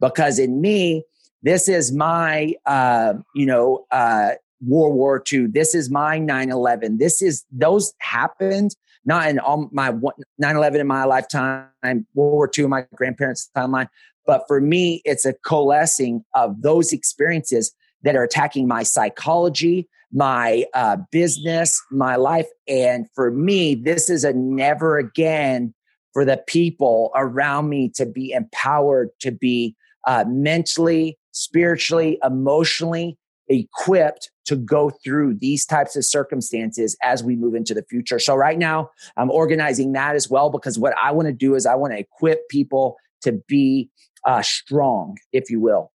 Because 0.00 0.38
in 0.38 0.60
me, 0.60 1.04
this 1.42 1.68
is 1.68 1.92
my, 1.92 2.54
uh, 2.66 3.14
you 3.34 3.46
know, 3.46 3.86
uh, 3.90 4.32
World 4.66 4.94
War 4.94 5.22
II. 5.32 5.46
This 5.46 5.74
is 5.74 5.90
my 5.90 6.18
9 6.18 6.50
11. 6.50 6.98
This 6.98 7.22
is, 7.22 7.44
those 7.50 7.92
happened 7.98 8.74
not 9.06 9.28
in 9.28 9.38
all 9.38 9.68
my 9.72 9.94
9 10.38 10.56
11 10.56 10.80
in 10.80 10.86
my 10.86 11.04
lifetime, 11.04 11.68
World 11.82 12.04
War 12.14 12.50
II 12.56 12.66
my 12.66 12.84
grandparents' 12.94 13.48
timeline, 13.56 13.88
but 14.26 14.42
for 14.48 14.60
me, 14.60 15.00
it's 15.04 15.24
a 15.24 15.32
coalescing 15.32 16.24
of 16.34 16.60
those 16.60 16.92
experiences 16.92 17.72
that 18.02 18.16
are 18.16 18.24
attacking 18.24 18.68
my 18.68 18.82
psychology, 18.82 19.88
my 20.12 20.64
uh, 20.74 20.96
business, 21.10 21.82
my 21.90 22.16
life. 22.16 22.46
And 22.68 23.06
for 23.14 23.30
me, 23.30 23.74
this 23.74 24.08
is 24.08 24.24
a 24.24 24.32
never 24.32 24.98
again 24.98 25.74
for 26.12 26.24
the 26.24 26.42
people 26.46 27.10
around 27.14 27.68
me 27.68 27.90
to 27.96 28.06
be 28.06 28.32
empowered, 28.32 29.10
to 29.20 29.30
be 29.30 29.76
uh, 30.06 30.24
mentally, 30.26 31.18
spiritually, 31.32 32.18
emotionally 32.24 33.18
equipped 33.48 34.30
to 34.46 34.56
go 34.56 34.90
through 35.04 35.34
these 35.34 35.66
types 35.66 35.96
of 35.96 36.04
circumstances 36.04 36.96
as 37.02 37.22
we 37.22 37.36
move 37.36 37.54
into 37.54 37.74
the 37.74 37.84
future. 37.84 38.18
So 38.18 38.34
right 38.34 38.58
now, 38.58 38.90
I'm 39.16 39.30
organizing 39.30 39.92
that 39.92 40.14
as 40.14 40.30
well 40.30 40.50
because 40.50 40.78
what 40.78 40.94
I 41.00 41.12
want 41.12 41.26
to 41.26 41.32
do 41.32 41.54
is 41.54 41.66
I 41.66 41.74
want 41.74 41.92
to 41.92 41.98
equip 41.98 42.48
people 42.48 42.96
to 43.22 43.32
be 43.46 43.90
uh, 44.24 44.42
strong, 44.42 45.18
if 45.32 45.50
you 45.50 45.60
will. 45.60 45.92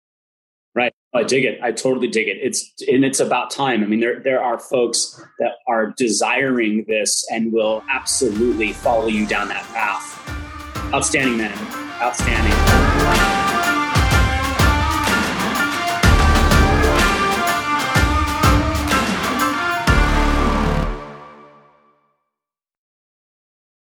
I 1.14 1.23
dig 1.23 1.45
it. 1.45 1.59
I 1.62 1.73
totally 1.73 2.09
dig 2.09 2.29
it. 2.29 2.38
It's 2.42 2.73
and 2.88 3.05
it's 3.05 3.21
about 3.21 3.51
time. 3.51 3.83
I 3.83 3.87
mean, 3.87 4.01
there 4.01 4.21
there 4.21 4.42
are 4.42 4.59
folks 4.59 5.21
that 5.38 5.53
are 5.66 5.95
desiring 5.97 6.85
this 6.88 7.27
and 7.31 7.53
will 7.53 7.83
absolutely 7.90 8.73
follow 8.73 9.07
you 9.07 9.27
down 9.27 9.49
that 9.49 9.64
path. 9.69 10.92
Outstanding, 10.92 11.38
man. 11.38 11.57
Outstanding. 12.03 13.45